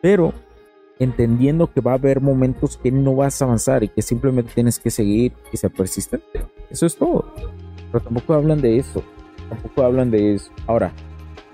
pero 0.00 0.32
entendiendo 0.98 1.72
que 1.72 1.80
va 1.80 1.92
a 1.92 1.94
haber 1.94 2.20
momentos 2.20 2.76
que 2.76 2.92
no 2.92 3.16
vas 3.16 3.40
a 3.40 3.44
avanzar 3.44 3.82
y 3.82 3.88
que 3.88 4.02
simplemente 4.02 4.52
tienes 4.54 4.78
que 4.78 4.90
seguir 4.90 5.32
y 5.52 5.56
ser 5.56 5.72
persistente. 5.72 6.46
Eso 6.70 6.86
es 6.86 6.96
todo. 6.96 7.32
Pero 7.90 8.04
tampoco 8.04 8.34
hablan 8.34 8.60
de 8.60 8.78
eso. 8.78 9.02
Tampoco 9.48 9.82
hablan 9.82 10.10
de 10.10 10.34
eso. 10.34 10.52
Ahora, 10.66 10.92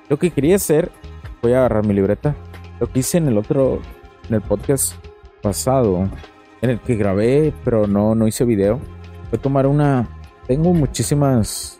lo 0.08 0.18
que 0.18 0.30
quería 0.30 0.56
hacer, 0.56 0.90
voy 1.42 1.52
a 1.52 1.58
agarrar 1.58 1.86
mi 1.86 1.94
libreta. 1.94 2.36
Lo 2.78 2.86
que 2.92 3.00
hice 3.00 3.18
en 3.18 3.28
el 3.28 3.38
otro, 3.38 3.80
en 4.28 4.34
el 4.34 4.42
podcast 4.42 4.94
pasado 5.42 6.08
en 6.60 6.70
el 6.70 6.80
que 6.80 6.96
grabé, 6.96 7.52
pero 7.64 7.86
no, 7.86 8.14
no 8.14 8.26
hice 8.26 8.44
video, 8.44 8.80
fue 9.30 9.38
tomar 9.38 9.66
una... 9.66 10.08
Tengo 10.46 10.72
muchísimas... 10.72 11.78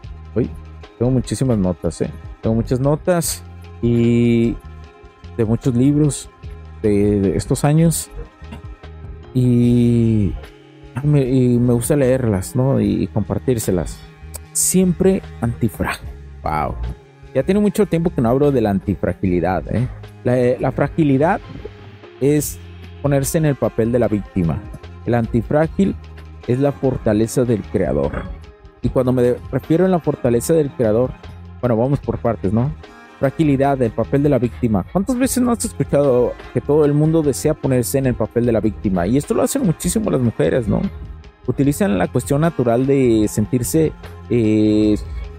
Tengo 0.98 1.12
muchísimas 1.12 1.56
notas, 1.56 2.00
¿eh? 2.00 2.10
Tengo 2.40 2.56
muchas 2.56 2.80
notas 2.80 3.44
y 3.82 4.56
de 5.36 5.44
muchos 5.44 5.74
libros 5.74 6.28
de, 6.82 7.36
estos 7.36 7.64
años 7.64 8.10
y, 9.34 10.32
ah, 10.96 11.02
me, 11.04 11.22
y 11.22 11.58
me 11.58 11.72
gusta 11.72 11.94
leerlas, 11.94 12.56
¿no? 12.56 12.80
Y, 12.80 13.06
compartírselas. 13.08 14.00
Siempre 14.52 15.22
antifrágil. 15.40 16.08
Wow. 16.42 16.74
Ya 17.34 17.44
tiene 17.44 17.60
mucho 17.60 17.86
tiempo 17.86 18.10
que 18.12 18.20
no 18.20 18.30
hablo 18.30 18.50
de 18.50 18.60
la 18.60 18.70
antifragilidad, 18.70 19.62
¿eh? 19.72 19.86
La, 20.24 20.36
la 20.58 20.72
fragilidad 20.72 21.40
es 22.20 22.58
ponerse 23.02 23.38
en 23.38 23.46
el 23.46 23.54
papel 23.54 23.92
de 23.92 23.98
la 23.98 24.08
víctima. 24.08 24.58
El 25.06 25.14
antifrágil 25.14 25.94
es 26.46 26.58
la 26.58 26.72
fortaleza 26.72 27.44
del 27.44 27.62
creador. 27.62 28.12
Y 28.82 28.88
cuando 28.88 29.12
me 29.12 29.36
refiero 29.50 29.84
a 29.84 29.88
la 29.88 29.98
fortaleza 29.98 30.54
del 30.54 30.70
creador, 30.70 31.12
bueno, 31.60 31.76
vamos 31.76 32.00
por 32.00 32.18
partes, 32.18 32.52
¿no? 32.52 32.72
Fragilidad, 33.18 33.80
el 33.82 33.90
papel 33.90 34.22
de 34.22 34.28
la 34.28 34.38
víctima. 34.38 34.84
¿Cuántas 34.92 35.18
veces 35.18 35.42
no 35.42 35.50
has 35.50 35.64
escuchado 35.64 36.32
que 36.54 36.60
todo 36.60 36.84
el 36.84 36.94
mundo 36.94 37.22
desea 37.22 37.54
ponerse 37.54 37.98
en 37.98 38.06
el 38.06 38.14
papel 38.14 38.46
de 38.46 38.52
la 38.52 38.60
víctima? 38.60 39.06
Y 39.06 39.16
esto 39.16 39.34
lo 39.34 39.42
hacen 39.42 39.64
muchísimo 39.64 40.10
las 40.10 40.20
mujeres, 40.20 40.68
¿no? 40.68 40.80
Utilizan 41.46 41.98
la 41.98 42.06
cuestión 42.06 42.42
natural 42.42 42.86
de 42.86 43.26
sentirse 43.28 43.92
eh, 44.30 44.96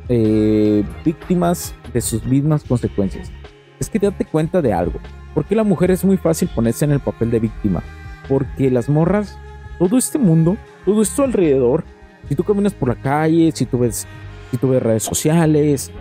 eh, 0.10 0.84
víctimas 1.06 1.74
de 1.94 2.02
sus 2.02 2.26
mismas 2.26 2.64
consecuencias. 2.64 3.32
Es 3.80 3.90
que 3.90 4.00
date 4.00 4.26
cuenta 4.26 4.62
de 4.62 4.74
algo. 4.74 5.00
¿Por 5.34 5.46
qué 5.46 5.56
la 5.56 5.64
mujer 5.64 5.92
es 5.92 6.04
muy 6.04 6.18
fácil 6.18 6.50
ponerse 6.54 6.86
en 6.86 6.92
el 6.92 7.00
papel 7.00 7.32
de 7.32 7.40
víctima? 7.40 7.84
Porque 8.28 8.70
las 8.72 8.90
morras, 8.90 9.38
todo 9.78 9.98
este 9.98 10.18
mundo, 10.18 10.58
todo 10.86 11.02
esto 11.02 11.24
alrededor, 11.24 11.84
si 12.28 12.36
tú 12.36 12.44
caminas 12.44 12.74
por 12.74 12.90
la 12.90 12.96
calle, 12.96 13.52
si 13.54 13.66
tú 13.66 13.80
ves, 13.80 14.08
si 14.52 14.58
tú 14.58 14.70
ves 14.70 14.84
redes 14.84 15.04
sociales, 15.04 15.92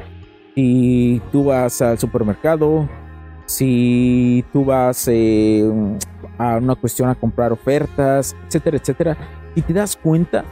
si 0.54 1.22
tú 1.30 1.44
vas 1.44 1.80
al 1.82 1.98
supermercado, 1.98 2.88
si 3.46 4.44
tú 4.52 4.64
vas 4.64 5.08
eh, 5.08 5.62
a 6.36 6.56
una 6.56 6.74
cuestión 6.74 7.08
a 7.08 7.14
comprar 7.14 7.52
ofertas, 7.52 8.36
etcétera, 8.46 8.76
etcétera, 8.76 9.16
y 9.54 9.62
te 9.62 9.72
das 9.72 9.96
cuenta, 9.96 10.44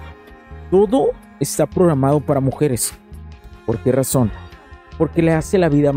todo 0.71 1.11
está 1.41 1.67
programado 1.67 2.21
para 2.21 2.41
mujeres. 2.41 2.95
¿Por 3.67 3.79
qué 3.79 3.93
razón? 3.93 4.31
Porque 4.97 5.23
le 5.23 5.33
hace 5.33 5.59
la 5.59 5.69
vida, 5.69 5.93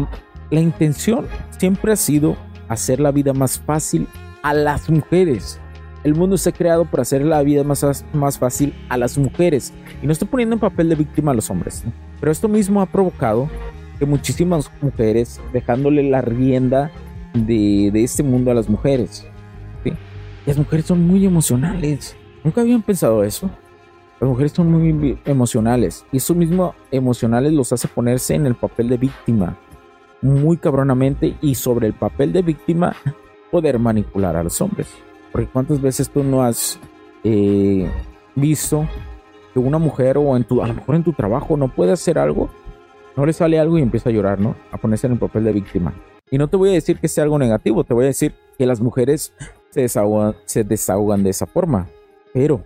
la 0.49 0.59
intención 0.59 1.27
siempre 1.57 1.93
ha 1.93 1.95
sido 1.95 2.35
hacer 2.69 2.99
la 2.99 3.11
vida 3.11 3.33
más 3.33 3.59
fácil 3.59 4.07
a 4.41 4.53
las 4.53 4.89
mujeres. 4.89 5.59
El 6.03 6.15
mundo 6.15 6.37
ha 6.43 6.51
creado 6.53 6.85
para 6.85 7.01
hacer 7.01 7.25
la 7.25 7.43
vida 7.43 7.65
más, 7.65 8.05
más 8.13 8.39
fácil 8.39 8.73
a 8.87 8.97
las 8.97 9.17
mujeres. 9.17 9.73
Y 10.01 10.05
no 10.05 10.13
estoy 10.13 10.29
poniendo 10.29 10.55
en 10.55 10.61
papel 10.61 10.87
de 10.87 10.95
víctima 10.95 11.31
a 11.31 11.35
los 11.35 11.49
hombres. 11.49 11.83
Pero 12.21 12.31
esto 12.31 12.47
mismo 12.47 12.81
ha 12.81 12.85
provocado 12.85 13.49
que 13.97 14.05
muchísimas 14.05 14.71
mujeres, 14.81 15.41
dejándole 15.51 16.03
la 16.03 16.21
rienda 16.21 16.89
de, 17.33 17.91
este 17.95 18.23
mundo 18.23 18.51
a 18.51 18.53
las 18.53 18.69
mujeres. 18.69 19.27
Las 20.45 20.57
mujeres 20.57 20.85
son 20.85 21.05
muy 21.05 21.25
emocionales. 21.25 22.15
¿Nunca 22.43 22.61
habían 22.61 22.81
pensado 22.81 23.23
eso? 23.25 23.49
Las 24.21 24.29
mujeres 24.29 24.53
son 24.53 24.71
muy 24.71 25.19
emocionales 25.25 26.05
y 26.11 26.17
eso 26.17 26.33
mismo 26.33 26.75
emocionales 26.91 27.53
los 27.53 27.71
hace 27.71 27.87
ponerse 27.87 28.35
en 28.35 28.45
el 28.45 28.55
papel 28.55 28.89
de 28.89 28.97
víctima 28.97 29.57
muy 30.21 30.57
cabronamente 30.57 31.35
y 31.41 31.55
sobre 31.55 31.87
el 31.87 31.93
papel 31.93 32.33
de 32.33 32.41
víctima 32.41 32.95
poder 33.51 33.79
manipular 33.79 34.35
a 34.35 34.43
los 34.43 34.59
hombres. 34.61 34.87
Porque 35.31 35.47
cuántas 35.47 35.81
veces 35.81 36.09
tú 36.09 36.23
no 36.23 36.43
has 36.43 36.79
eh, 37.23 37.89
visto 38.35 38.87
que 39.53 39.59
una 39.59 39.77
mujer 39.77 40.17
o 40.17 40.35
en 40.35 40.43
tu, 40.43 40.61
a 40.61 40.67
lo 40.67 40.73
mejor 40.73 40.95
en 40.95 41.03
tu 41.03 41.13
trabajo 41.13 41.57
no 41.57 41.67
puede 41.67 41.91
hacer 41.91 42.17
algo, 42.19 42.49
no 43.15 43.25
le 43.25 43.33
sale 43.33 43.59
algo 43.59 43.77
y 43.77 43.81
empieza 43.81 44.09
a 44.09 44.13
llorar, 44.13 44.39
¿no? 44.39 44.55
A 44.71 44.77
ponerse 44.77 45.07
en 45.07 45.13
el 45.13 45.19
papel 45.19 45.43
de 45.43 45.53
víctima. 45.53 45.93
Y 46.31 46.37
no 46.37 46.47
te 46.47 46.57
voy 46.57 46.69
a 46.69 46.73
decir 46.73 46.99
que 46.99 47.07
sea 47.07 47.23
algo 47.23 47.39
negativo, 47.39 47.83
te 47.83 47.93
voy 47.93 48.05
a 48.05 48.07
decir 48.07 48.33
que 48.57 48.65
las 48.65 48.81
mujeres 48.81 49.33
se 49.69 49.81
desahogan, 49.81 50.35
se 50.45 50.63
desahogan 50.63 51.23
de 51.23 51.31
esa 51.31 51.47
forma. 51.47 51.87
Pero 52.33 52.63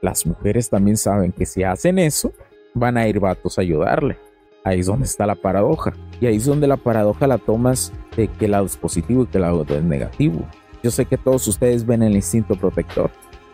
las 0.00 0.26
mujeres 0.26 0.70
también 0.70 0.96
saben 0.96 1.32
que 1.32 1.46
si 1.46 1.64
hacen 1.64 1.98
eso, 1.98 2.32
van 2.72 2.96
a 2.96 3.08
ir 3.08 3.20
vatos 3.20 3.58
a 3.58 3.62
ayudarle. 3.62 4.16
Ahí 4.64 4.80
es 4.80 4.86
donde 4.86 5.04
está 5.04 5.26
la 5.26 5.34
paradoja. 5.34 5.92
Y 6.20 6.26
ahí 6.26 6.36
es 6.36 6.46
donde 6.46 6.66
la 6.66 6.78
paradoja 6.78 7.26
la 7.26 7.36
tomas 7.38 7.92
de 8.16 8.28
qué 8.28 8.48
lado 8.48 8.64
es 8.64 8.76
positivo 8.76 9.24
y 9.24 9.26
qué 9.26 9.38
lado 9.38 9.64
es 9.68 9.84
negativo. 9.84 10.46
Yo 10.82 10.90
sé 10.90 11.04
que 11.04 11.18
todos 11.18 11.46
ustedes 11.46 11.86
ven 11.86 12.02
el 12.02 12.14
instinto 12.14 12.56
protector. 12.56 13.10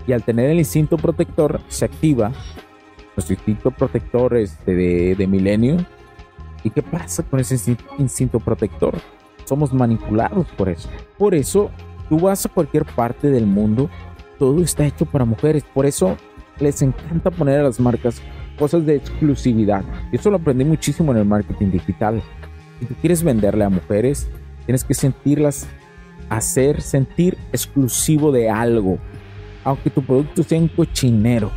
Y 0.07 0.13
al 0.13 0.23
tener 0.23 0.51
el 0.51 0.59
instinto 0.59 0.97
protector, 0.97 1.61
se 1.69 1.85
activa 1.85 2.33
nuestro 3.17 3.35
instinto 3.35 3.71
protector 3.73 4.37
este 4.37 4.75
de, 4.75 5.15
de 5.17 5.27
milenio. 5.27 5.77
¿Y 6.63 6.71
qué 6.71 6.83
pasa 6.83 7.25
con 7.25 7.41
ese 7.41 7.77
instinto 7.99 8.39
protector? 8.39 8.95
Somos 9.45 9.73
manipulados 9.73 10.47
por 10.57 10.69
eso. 10.69 10.89
Por 11.19 11.35
eso, 11.35 11.71
tú 12.09 12.21
vas 12.21 12.47
a 12.47 12.49
cualquier 12.49 12.85
parte 12.85 13.31
del 13.31 13.47
mundo, 13.47 13.91
todo 14.39 14.63
está 14.63 14.87
hecho 14.87 15.07
para 15.07 15.25
mujeres. 15.25 15.65
Por 15.75 15.87
eso 15.87 16.17
les 16.61 16.83
encanta 16.83 17.31
poner 17.31 17.61
a 17.61 17.65
las 17.65 17.81
marcas 17.81 18.23
cosas 18.61 18.85
de 18.85 18.97
exclusividad. 18.97 19.83
Eso 20.13 20.31
lo 20.31 20.37
aprendí 20.37 20.65
muchísimo 20.65 21.13
en 21.13 21.19
el 21.19 21.25
marketing 21.25 21.71
digital. 21.71 22.23
Si 22.79 22.85
tú 22.85 22.95
quieres 23.01 23.23
venderle 23.23 23.65
a 23.65 23.71
mujeres, 23.71 24.29
tienes 24.67 24.85
que 24.85 24.93
sentirlas, 24.93 25.67
hacer 26.29 26.83
sentir 26.83 27.39
exclusivo 27.53 28.31
de 28.31 28.51
algo. 28.51 28.99
Aunque 29.65 29.89
tu 29.89 30.03
producto 30.03 30.43
sea 30.43 30.59
un 30.59 30.69
cochinero, 30.69 31.51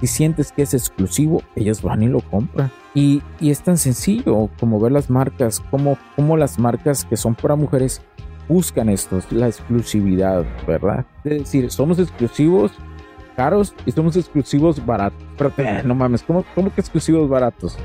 si 0.00 0.06
sientes 0.06 0.52
que 0.52 0.62
es 0.62 0.74
exclusivo, 0.74 1.42
ellos 1.56 1.80
van 1.80 2.02
y 2.02 2.08
lo 2.08 2.20
compran. 2.20 2.70
Y, 2.94 3.22
y 3.40 3.50
es 3.50 3.62
tan 3.62 3.78
sencillo 3.78 4.50
como 4.58 4.78
ver 4.78 4.92
las 4.92 5.08
marcas, 5.08 5.60
como, 5.70 5.96
como 6.14 6.36
las 6.36 6.58
marcas 6.58 7.06
que 7.06 7.16
son 7.16 7.34
para 7.34 7.56
mujeres 7.56 8.02
buscan 8.50 8.88
esto, 8.88 9.20
la 9.30 9.46
exclusividad, 9.46 10.44
¿verdad? 10.66 11.06
Es 11.24 11.38
decir, 11.38 11.70
somos 11.70 11.98
exclusivos 12.00 12.72
caros 13.30 13.74
y 13.86 13.92
somos 13.92 14.16
exclusivos 14.16 14.84
baratos. 14.84 15.22
Pero 15.56 15.82
no 15.84 15.94
mames, 15.94 16.22
¿cómo, 16.22 16.44
¿cómo 16.54 16.72
que 16.74 16.80
exclusivos 16.80 17.28
baratos? 17.28 17.78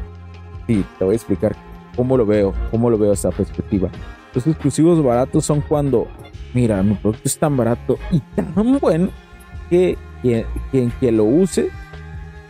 Sí, 0.68 0.84
te 0.98 1.06
voy 1.06 1.14
a 1.14 1.16
explicar 1.16 1.56
cómo 1.96 2.18
lo 2.18 2.26
veo, 2.26 2.54
cómo 2.72 2.90
lo 2.90 2.98
veo 2.98 3.14
esa 3.14 3.32
perspectiva. 3.32 3.90
Los 4.34 4.46
exclusivos 4.48 5.02
baratos 5.04 5.46
son 5.46 5.62
cuando, 5.62 6.08
mira, 6.54 6.82
mi 6.84 6.96
producto 6.96 7.24
es 7.26 7.38
tan 7.38 7.56
barato 7.56 7.98
y 8.12 8.20
tan 8.20 8.80
bueno 8.80 9.10
que 9.70 9.98
quien, 10.22 10.92
que 11.00 11.12
lo 11.12 11.24
use 11.24 11.70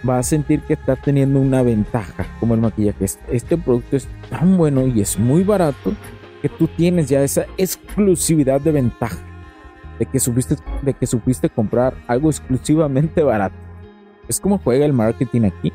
va 0.07 0.19
a 0.19 0.23
sentir 0.23 0.61
que 0.61 0.73
está 0.73 0.95
teniendo 0.95 1.39
una 1.39 1.61
ventaja, 1.63 2.25
como 2.39 2.53
el 2.53 2.61
maquillaje. 2.61 3.05
Este 3.29 3.57
producto 3.57 3.97
es 3.97 4.07
tan 4.29 4.57
bueno 4.57 4.87
y 4.87 5.01
es 5.01 5.19
muy 5.19 5.43
barato 5.43 5.93
que 6.41 6.49
tú 6.49 6.67
tienes 6.67 7.09
ya 7.09 7.21
esa 7.23 7.45
exclusividad 7.57 8.61
de 8.61 8.71
ventaja 8.71 9.34
de 9.99 10.05
que 10.05 10.19
supiste, 10.19 10.55
de 10.81 10.93
que 10.93 11.07
supiste 11.07 11.49
comprar 11.49 11.93
algo 12.07 12.29
exclusivamente 12.29 13.23
barato. 13.23 13.55
Es 14.27 14.39
como 14.39 14.57
juega 14.57 14.85
el 14.85 14.93
marketing 14.93 15.43
aquí. 15.43 15.71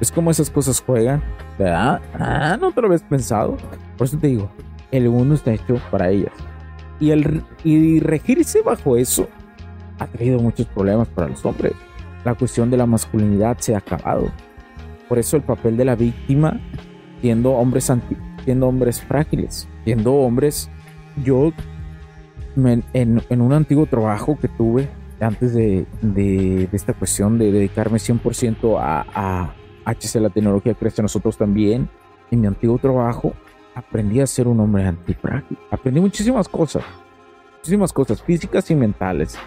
Es 0.00 0.10
como 0.10 0.30
esas 0.30 0.50
cosas 0.50 0.80
juegan. 0.80 1.22
¿Verdad? 1.58 2.00
Ah, 2.14 2.56
no 2.60 2.72
te 2.72 2.80
lo 2.80 2.86
habías 2.86 3.02
pensado. 3.02 3.56
Por 3.96 4.06
eso 4.06 4.18
te 4.18 4.28
digo, 4.28 4.50
el 4.90 5.08
mundo 5.10 5.34
está 5.34 5.52
hecho 5.52 5.80
para 5.90 6.10
ellas. 6.10 6.32
Y, 6.98 7.10
el, 7.10 7.42
y 7.64 8.00
regirse 8.00 8.62
bajo 8.62 8.96
eso 8.96 9.28
ha 9.98 10.06
traído 10.06 10.38
muchos 10.40 10.66
problemas 10.66 11.08
para 11.08 11.28
los 11.28 11.44
hombres. 11.44 11.72
La 12.24 12.34
cuestión 12.34 12.70
de 12.70 12.76
la 12.76 12.86
masculinidad 12.86 13.58
se 13.58 13.74
ha 13.74 13.78
acabado. 13.78 14.30
Por 15.08 15.18
eso 15.18 15.36
el 15.36 15.42
papel 15.42 15.76
de 15.76 15.84
la 15.84 15.96
víctima, 15.96 16.60
siendo 17.20 17.52
hombres, 17.52 17.90
anti, 17.90 18.16
siendo 18.44 18.68
hombres 18.68 19.02
frágiles, 19.02 19.68
siendo 19.84 20.14
hombres, 20.14 20.70
yo 21.24 21.52
en, 22.56 23.40
un 23.40 23.52
antiguo 23.52 23.86
trabajo 23.86 24.38
que 24.40 24.48
tuve 24.48 24.88
antes 25.20 25.54
de, 25.54 26.68
esta 26.72 26.94
cuestión 26.94 27.38
de 27.38 27.52
dedicarme 27.52 27.98
100% 27.98 28.78
a, 28.80 29.04
a 29.14 29.54
HC, 29.84 30.20
la 30.20 30.30
tecnología 30.30 30.74
crece 30.74 31.02
nosotros 31.02 31.36
también, 31.36 31.88
en 32.30 32.40
mi 32.40 32.46
antiguo 32.46 32.78
trabajo 32.78 33.34
aprendí 33.74 34.20
a 34.20 34.26
ser 34.26 34.48
un 34.48 34.60
hombre 34.60 34.86
antifrágil. 34.86 35.58
Aprendí 35.70 36.00
muchísimas 36.00 36.48
cosas, 36.48 36.84
muchísimas 37.58 37.92
cosas 37.92 38.22
físicas 38.22 38.70
y 38.70 38.74
mentales. 38.74 39.38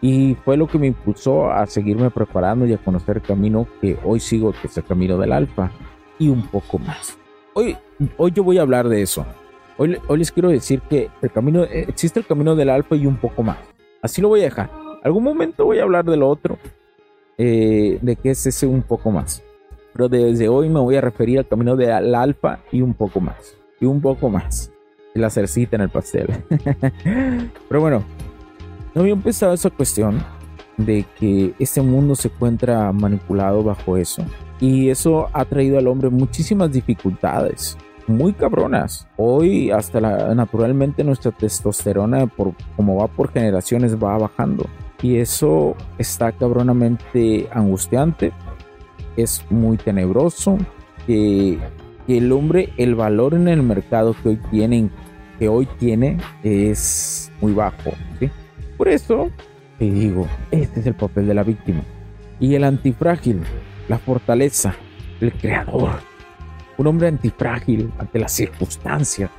Y 0.00 0.36
fue 0.44 0.56
lo 0.56 0.68
que 0.68 0.78
me 0.78 0.86
impulsó 0.86 1.50
a 1.50 1.66
seguirme 1.66 2.10
preparando 2.10 2.66
y 2.66 2.72
a 2.72 2.78
conocer 2.78 3.16
el 3.16 3.22
camino 3.22 3.66
que 3.80 3.98
hoy 4.04 4.20
sigo, 4.20 4.52
que 4.52 4.68
es 4.68 4.76
el 4.76 4.84
camino 4.84 5.18
del 5.18 5.32
alfa, 5.32 5.70
y 6.18 6.28
un 6.28 6.46
poco 6.46 6.78
más. 6.78 7.18
Hoy, 7.54 7.76
hoy 8.16 8.30
yo 8.30 8.44
voy 8.44 8.58
a 8.58 8.62
hablar 8.62 8.88
de 8.88 9.02
eso. 9.02 9.26
Hoy, 9.80 9.96
les 10.16 10.32
quiero 10.32 10.48
decir 10.48 10.80
que 10.80 11.08
el 11.22 11.30
camino, 11.30 11.62
eh, 11.62 11.86
existe 11.86 12.18
el 12.18 12.26
camino 12.26 12.56
del 12.56 12.68
alfa 12.68 12.96
y 12.96 13.06
un 13.06 13.16
poco 13.16 13.44
más. 13.44 13.58
Así 14.02 14.20
lo 14.20 14.26
voy 14.26 14.40
a 14.40 14.44
dejar. 14.44 14.70
Algún 15.04 15.22
momento 15.22 15.66
voy 15.66 15.78
a 15.78 15.84
hablar 15.84 16.04
de 16.04 16.16
lo 16.16 16.28
otro, 16.28 16.58
eh, 17.38 17.96
de 18.02 18.16
qué 18.16 18.30
es 18.32 18.44
ese 18.44 18.66
un 18.66 18.82
poco 18.82 19.12
más. 19.12 19.40
Pero 19.92 20.08
desde 20.08 20.48
hoy 20.48 20.68
me 20.68 20.80
voy 20.80 20.96
a 20.96 21.00
referir 21.00 21.38
al 21.38 21.46
camino 21.46 21.76
del 21.76 22.12
alfa 22.16 22.58
y 22.72 22.82
un 22.82 22.92
poco 22.92 23.20
más. 23.20 23.56
Y 23.80 23.86
un 23.86 24.00
poco 24.00 24.28
más. 24.28 24.72
La 25.14 25.30
cercita 25.30 25.76
en 25.76 25.82
el 25.82 25.90
pastel. 25.90 26.26
Pero 27.68 27.80
bueno, 27.80 28.02
no 28.96 29.02
había 29.02 29.12
empezado 29.12 29.54
esa 29.54 29.70
cuestión 29.70 30.20
de 30.76 31.04
que 31.20 31.54
este 31.60 31.82
mundo 31.82 32.16
se 32.16 32.26
encuentra 32.26 32.90
manipulado 32.90 33.62
bajo 33.62 33.96
eso. 33.96 34.24
Y 34.58 34.90
eso 34.90 35.28
ha 35.32 35.44
traído 35.44 35.78
al 35.78 35.86
hombre 35.86 36.10
muchísimas 36.10 36.72
dificultades 36.72 37.78
muy 38.08 38.32
cabronas. 38.32 39.06
Hoy 39.16 39.70
hasta 39.70 40.00
la, 40.00 40.34
naturalmente 40.34 41.04
nuestra 41.04 41.30
testosterona, 41.30 42.26
por 42.26 42.54
como 42.76 42.96
va 42.96 43.06
por 43.06 43.30
generaciones, 43.30 43.96
va 44.02 44.18
bajando. 44.18 44.66
Y 45.02 45.16
eso 45.16 45.76
está 45.98 46.32
cabronamente 46.32 47.48
angustiante. 47.52 48.32
Es 49.16 49.44
muy 49.50 49.76
tenebroso. 49.76 50.58
Que, 51.06 51.58
el 52.08 52.32
hombre, 52.32 52.72
el 52.78 52.94
valor 52.94 53.34
en 53.34 53.48
el 53.48 53.62
mercado 53.62 54.16
que 54.22 54.30
hoy 54.30 54.40
tienen, 54.50 54.90
que 55.38 55.48
hoy 55.48 55.68
tiene, 55.78 56.16
es 56.42 57.30
muy 57.42 57.52
bajo. 57.52 57.92
Por 58.78 58.88
eso 58.88 59.28
te 59.78 59.90
digo, 59.90 60.26
este 60.50 60.80
es 60.80 60.86
el 60.86 60.94
papel 60.94 61.26
de 61.26 61.34
la 61.34 61.42
víctima. 61.42 61.82
Y 62.40 62.54
el 62.54 62.64
antifrágil, 62.64 63.42
la 63.88 63.98
fortaleza, 63.98 64.74
el 65.20 65.32
creador, 65.32 65.90
un 66.78 66.86
hombre 66.86 67.08
antifrágil 67.08 67.92
ante 67.98 68.18
las 68.18 68.32
circunstancias, 68.32 69.30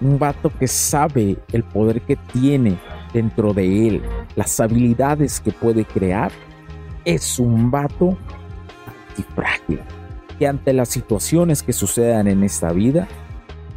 un 0.00 0.18
vato 0.18 0.50
que 0.58 0.66
sabe 0.66 1.38
el 1.52 1.62
poder 1.62 2.00
que 2.02 2.16
tiene 2.16 2.78
dentro 3.12 3.52
de 3.54 3.88
él, 3.88 4.02
las 4.36 4.58
habilidades 4.58 5.40
que 5.40 5.52
puede 5.52 5.84
crear, 5.84 6.32
es 7.04 7.38
un 7.38 7.70
vato 7.70 8.18
antifrágil 9.10 9.80
que 10.38 10.46
ante 10.46 10.72
las 10.72 10.88
situaciones 10.88 11.62
que 11.62 11.72
sucedan 11.72 12.26
en 12.28 12.42
esta 12.44 12.72
vida 12.72 13.08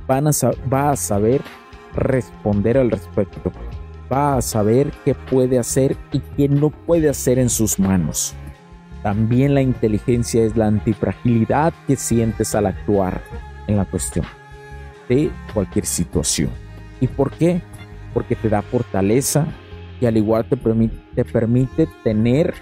va 0.10 0.92
a 0.92 0.96
saber 0.96 1.42
responder 1.96 2.77
al 2.77 2.92
respecto, 2.92 3.52
va 4.12 4.38
a 4.38 4.42
saber 4.42 4.92
qué 5.06 5.15
puede 5.15 5.58
hacer 5.58 5.96
y 6.12 6.19
qué 6.19 6.50
no 6.50 6.69
puede 6.69 7.10
hacer 7.10 7.40
en 7.40 7.50
sus 7.50 7.79
manos. 7.79 8.35
También 9.04 9.56
la 9.56 9.62
inteligencia 9.62 10.43
es 10.43 10.56
la 10.56 10.67
antifragilidad 10.67 11.73
que 11.87 11.95
sientes 11.95 12.54
al 12.54 12.67
actuar 12.67 13.21
en 13.67 13.77
la 13.77 13.85
cuestión 13.85 14.25
de 15.10 15.31
cualquier 15.54 15.85
situación. 15.85 16.49
¿Y 16.99 17.08
por 17.08 17.31
qué? 17.31 17.62
Porque 18.13 18.35
te 18.35 18.49
da 18.49 18.62
fortaleza 18.62 19.47
y 19.99 20.06
al 20.06 20.17
igual 20.17 20.45
te, 20.45 20.58
te 21.15 21.25
permite 21.25 21.87
tener 22.04 22.54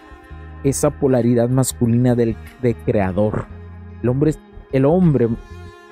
esa 0.63 0.89
polaridad 0.89 1.49
masculina 1.49 2.15
del 2.15 2.35
de 2.61 2.75
creador. 2.75 3.47
El 4.01 4.09
hombre, 4.09 4.33
el 4.71 4.85
hombre, 4.85 5.27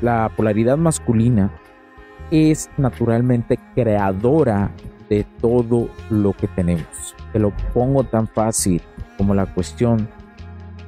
la 0.02 0.32
polaridad 0.36 0.78
masculina 0.78 1.52
es 2.32 2.70
naturalmente 2.78 3.58
creadora 3.76 4.72
de 5.10 5.26
todo 5.42 5.90
lo 6.10 6.34
que 6.34 6.48
tenemos. 6.48 7.16
Te 7.32 7.40
lo 7.40 7.52
pongo 7.74 8.04
tan 8.04 8.28
fácil 8.28 8.82
como 9.18 9.34
la 9.34 9.46
cuestión 9.46 10.08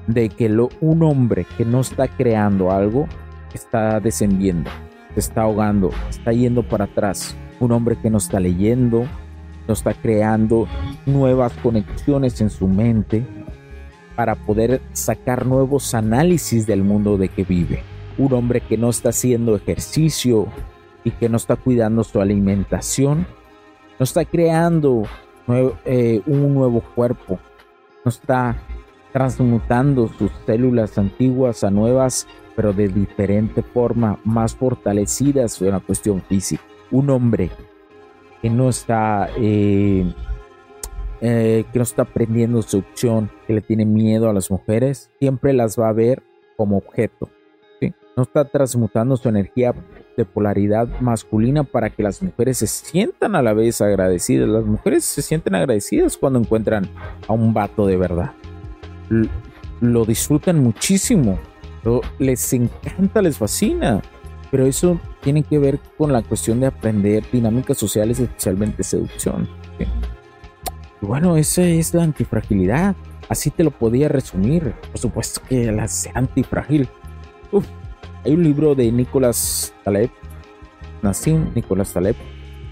de 0.09 0.29
que 0.29 0.49
un 0.81 1.03
hombre 1.03 1.45
que 1.55 1.63
no 1.65 1.81
está 1.81 2.07
creando 2.07 2.71
algo 2.71 3.07
está 3.53 3.99
descendiendo, 3.99 4.69
está 5.15 5.43
ahogando, 5.43 5.91
está 6.09 6.33
yendo 6.33 6.63
para 6.63 6.85
atrás. 6.85 7.37
un 7.59 7.73
hombre 7.73 7.97
que 8.01 8.09
no 8.09 8.17
está 8.17 8.39
leyendo, 8.39 9.05
no 9.67 9.73
está 9.73 9.93
creando 9.93 10.67
nuevas 11.05 11.53
conexiones 11.61 12.41
en 12.41 12.49
su 12.49 12.67
mente 12.67 13.23
para 14.15 14.33
poder 14.33 14.81
sacar 14.93 15.45
nuevos 15.45 15.93
análisis 15.93 16.65
del 16.65 16.83
mundo 16.83 17.17
de 17.17 17.29
que 17.29 17.43
vive. 17.43 17.83
Un 18.17 18.33
hombre 18.33 18.61
que 18.61 18.77
no 18.77 18.89
está 18.89 19.09
haciendo 19.09 19.55
ejercicio 19.55 20.47
y 21.03 21.11
que 21.11 21.29
no 21.29 21.37
está 21.37 21.55
cuidando 21.55 22.03
su 22.03 22.19
alimentación, 22.19 23.27
no 23.99 24.03
está 24.03 24.25
creando 24.25 25.03
eh, 25.85 26.21
un 26.25 26.53
nuevo 26.53 26.81
cuerpo, 26.95 27.39
no 28.05 28.09
está 28.09 28.57
transmutando 29.11 30.07
sus 30.07 30.31
células 30.45 30.97
antiguas 30.97 31.63
a 31.63 31.71
nuevas, 31.71 32.27
pero 32.55 32.73
de 32.73 32.87
diferente 32.87 33.61
forma, 33.61 34.19
más 34.23 34.55
fortalecidas 34.55 35.61
en 35.61 35.71
la 35.71 35.79
cuestión 35.79 36.21
física. 36.21 36.63
Un 36.91 37.09
hombre 37.09 37.49
que 38.41 38.49
no 38.49 38.69
está 38.69 39.29
eh, 39.37 40.13
eh, 41.21 41.65
que 41.73 41.79
no 41.79 41.83
está 41.83 42.03
aprendiendo 42.03 42.61
seducción, 42.61 43.29
que 43.45 43.53
le 43.53 43.61
tiene 43.61 43.85
miedo 43.85 44.29
a 44.29 44.33
las 44.33 44.49
mujeres, 44.49 45.11
siempre 45.19 45.51
las 45.53 45.77
va 45.77 45.89
a 45.89 45.93
ver 45.93 46.23
como 46.55 46.77
objeto. 46.77 47.29
No 48.15 48.23
está 48.23 48.43
transmutando 48.43 49.15
su 49.15 49.29
energía 49.29 49.73
de 50.17 50.25
polaridad 50.25 50.89
masculina 50.99 51.63
para 51.63 51.89
que 51.89 52.03
las 52.03 52.21
mujeres 52.21 52.57
se 52.57 52.67
sientan 52.67 53.33
a 53.33 53.41
la 53.41 53.53
vez 53.53 53.79
agradecidas. 53.79 54.49
Las 54.49 54.65
mujeres 54.65 55.05
se 55.05 55.21
sienten 55.21 55.55
agradecidas 55.55 56.17
cuando 56.17 56.39
encuentran 56.39 56.89
a 57.29 57.31
un 57.31 57.53
vato 57.53 57.85
de 57.85 57.95
verdad. 57.95 58.33
Lo 59.81 60.05
disfrutan 60.05 60.61
muchísimo. 60.61 61.39
les 62.19 62.53
encanta, 62.53 63.21
les 63.21 63.37
fascina. 63.37 64.01
Pero 64.51 64.65
eso 64.65 64.99
tiene 65.21 65.43
que 65.43 65.59
ver 65.59 65.79
con 65.97 66.11
la 66.11 66.23
cuestión 66.23 66.59
de 66.59 66.67
aprender 66.67 67.23
dinámicas 67.31 67.77
sociales, 67.77 68.19
especialmente 68.19 68.83
seducción. 68.83 69.47
Y 71.01 71.05
bueno, 71.05 71.37
esa 71.37 71.63
es 71.63 71.93
la 71.93 72.03
antifragilidad. 72.03 72.95
Así 73.29 73.51
te 73.51 73.63
lo 73.63 73.71
podía 73.71 74.07
resumir. 74.07 74.73
Por 74.91 74.99
supuesto 74.99 75.41
que 75.47 75.71
la 75.71 75.87
antifrágil. 76.15 76.89
Uf, 77.51 77.65
hay 78.25 78.33
un 78.33 78.43
libro 78.43 78.75
de 78.75 78.91
Nicolás 78.91 79.73
Taleb, 79.83 80.09
Nassim 81.01 81.51
Nicolás 81.55 81.93
Taleb, 81.93 82.15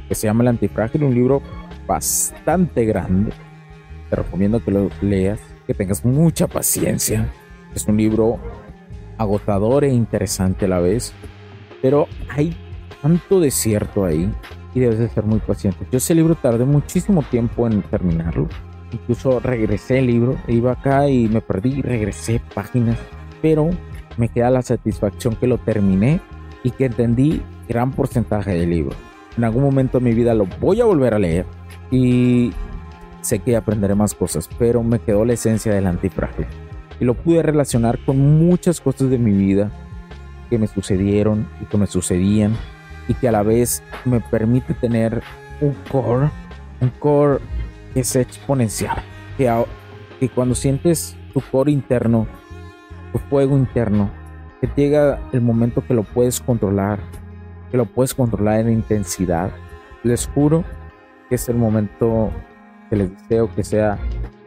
que 0.07 0.15
se 0.15 0.27
llama 0.27 0.43
El 0.43 0.49
Antifrágil, 0.49 1.03
un 1.03 1.15
libro 1.15 1.41
bastante 1.85 2.85
grande. 2.85 3.31
Te 4.09 4.15
recomiendo 4.15 4.63
que 4.63 4.71
lo 4.71 4.89
leas, 5.01 5.39
que 5.67 5.73
tengas 5.73 6.03
mucha 6.05 6.47
paciencia. 6.47 7.29
Es 7.75 7.85
un 7.87 7.97
libro 7.97 8.39
agotador 9.17 9.83
e 9.83 9.89
interesante 9.89 10.65
a 10.65 10.69
la 10.69 10.79
vez, 10.79 11.13
pero 11.81 12.07
hay 12.29 12.55
tanto 13.01 13.39
desierto 13.39 14.05
ahí 14.05 14.31
y 14.73 14.79
debes 14.79 14.99
de 14.99 15.09
ser 15.09 15.25
muy 15.25 15.39
paciente. 15.39 15.85
Yo 15.91 15.97
ese 15.97 16.15
libro 16.15 16.35
tardé 16.35 16.65
muchísimo 16.65 17.21
tiempo 17.23 17.67
en 17.67 17.81
terminarlo. 17.83 18.47
Incluso 18.91 19.39
regresé 19.41 19.99
el 19.99 20.07
libro, 20.07 20.37
iba 20.47 20.71
acá 20.71 21.09
y 21.09 21.27
me 21.27 21.41
perdí 21.41 21.81
regresé 21.81 22.41
páginas, 22.55 22.97
pero 23.41 23.69
me 24.15 24.29
queda 24.29 24.49
la 24.49 24.61
satisfacción 24.61 25.35
que 25.35 25.47
lo 25.47 25.57
terminé 25.57 26.21
y 26.63 26.71
que 26.71 26.85
entendí 26.85 27.41
gran 27.67 27.91
porcentaje 27.91 28.51
del 28.53 28.69
libro. 28.69 28.95
En 29.37 29.43
algún 29.43 29.63
momento 29.63 29.99
de 29.99 30.05
mi 30.05 30.13
vida 30.13 30.33
lo 30.33 30.45
voy 30.59 30.79
a 30.79 30.85
volver 30.85 31.13
a 31.13 31.19
leer 31.19 31.45
y 31.91 32.51
sé 33.27 33.39
que 33.39 33.57
aprenderé 33.57 33.93
más 33.93 34.13
cosas, 34.13 34.49
pero 34.57 34.83
me 34.83 34.99
quedó 34.99 35.25
la 35.25 35.33
esencia 35.33 35.73
del 35.73 35.85
antifrágil. 35.85 36.45
Y 36.99 37.05
lo 37.05 37.13
pude 37.13 37.43
relacionar 37.43 37.99
con 38.05 38.17
muchas 38.17 38.79
cosas 38.79 39.09
de 39.09 39.17
mi 39.17 39.31
vida 39.31 39.69
que 40.49 40.57
me 40.57 40.67
sucedieron 40.67 41.47
y 41.61 41.65
que 41.65 41.77
me 41.77 41.87
sucedían 41.87 42.55
y 43.07 43.13
que 43.13 43.27
a 43.27 43.31
la 43.31 43.43
vez 43.43 43.83
me 44.05 44.21
permite 44.21 44.73
tener 44.73 45.21
un 45.59 45.75
core, 45.91 46.29
un 46.79 46.89
core 46.99 47.39
que 47.93 47.99
es 47.99 48.15
exponencial, 48.15 48.97
que, 49.37 49.53
que 50.19 50.29
cuando 50.29 50.55
sientes 50.55 51.15
tu 51.33 51.41
core 51.41 51.71
interno, 51.71 52.27
tu 53.11 53.19
fuego 53.19 53.57
interno, 53.57 54.09
que 54.61 54.69
llega 54.75 55.19
el 55.33 55.41
momento 55.41 55.83
que 55.85 55.93
lo 55.93 56.03
puedes 56.03 56.39
controlar, 56.39 56.99
que 57.71 57.77
lo 57.77 57.85
puedes 57.85 58.13
controlar 58.13 58.61
en 58.61 58.71
intensidad. 58.71 59.51
Les 60.03 60.27
juro 60.27 60.63
que 61.29 61.35
es 61.35 61.49
el 61.49 61.57
momento 61.57 62.31
que 62.89 62.95
les 62.95 63.11
deseo 63.11 63.53
que 63.53 63.63
sea, 63.63 63.97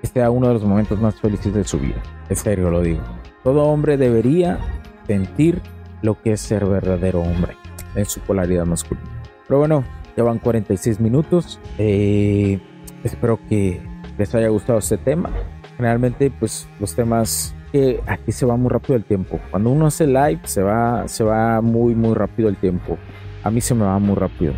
que 0.01 0.07
sea 0.07 0.31
uno 0.31 0.49
de 0.49 0.55
los 0.55 0.65
momentos 0.65 1.01
más 1.01 1.21
felices 1.21 1.53
de 1.55 1.65
su 1.65 1.79
vida. 1.79 2.03
En 2.29 2.37
serio 2.37 2.71
lo 2.71 2.83
digo. 2.83 3.03
Todo 3.45 3.65
hombre 3.65 3.97
debería 3.97 4.59
sentir 5.07 5.61
lo 6.03 6.21
que 6.21 6.33
es 6.33 6.41
ser 6.41 6.65
verdadero 6.67 7.21
hombre 7.21 7.57
en 7.95 8.05
su 8.05 8.21
polaridad 8.21 8.67
masculina. 8.67 9.09
Pero 9.47 9.59
bueno, 9.59 9.85
ya 10.17 10.23
van 10.23 10.39
46 10.39 11.01
minutos. 11.01 11.59
Eh, 11.79 12.61
espero 13.05 13.39
que 13.49 13.81
les 14.19 14.35
haya 14.35 14.49
gustado 14.49 14.79
este 14.79 14.99
tema. 14.99 15.31
Generalmente, 15.77 16.31
pues 16.31 16.69
los 16.79 16.95
temas 16.95 17.55
que 17.73 18.01
aquí 18.07 18.33
se 18.33 18.47
va 18.47 18.57
muy 18.57 18.71
rápido 18.71 18.97
el 18.97 19.05
tiempo. 19.05 19.41
Cuando 19.51 19.71
uno 19.71 19.87
hace 19.87 20.07
live, 20.07 20.41
se 20.45 20.63
va, 20.63 21.09
se 21.09 21.25
va 21.25 21.61
muy, 21.61 21.95
muy 21.95 22.15
rápido 22.15 22.49
el 22.49 22.57
tiempo. 22.57 22.99
A 23.43 23.51
mí 23.51 23.61
se 23.61 23.75
me 23.75 23.85
va 23.85 23.99
muy 23.99 24.15
rápido. 24.15 24.53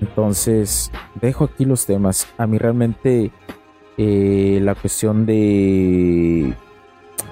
Entonces, 0.00 0.90
dejo 1.20 1.44
aquí 1.44 1.64
los 1.64 1.86
temas. 1.86 2.28
A 2.38 2.46
mí 2.46 2.58
realmente 2.58 3.30
eh, 3.96 4.60
la 4.62 4.74
cuestión 4.74 5.26
de 5.26 6.54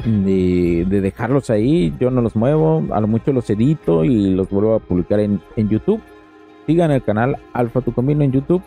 de, 0.04 0.84
dejarlos 0.88 1.50
ahí. 1.50 1.94
Yo 1.98 2.10
no 2.10 2.20
los 2.20 2.36
muevo, 2.36 2.84
a 2.90 3.00
lo 3.00 3.06
mucho 3.06 3.32
los 3.32 3.48
edito 3.50 4.04
y 4.04 4.30
los 4.30 4.50
vuelvo 4.50 4.74
a 4.74 4.80
publicar 4.80 5.20
en, 5.20 5.40
YouTube. 5.56 6.02
Sigan 6.66 6.90
el 6.90 7.02
canal 7.02 7.38
Alfa 7.52 7.80
Tu 7.80 7.92
Camino 7.92 8.24
en 8.24 8.32
YouTube. 8.32 8.62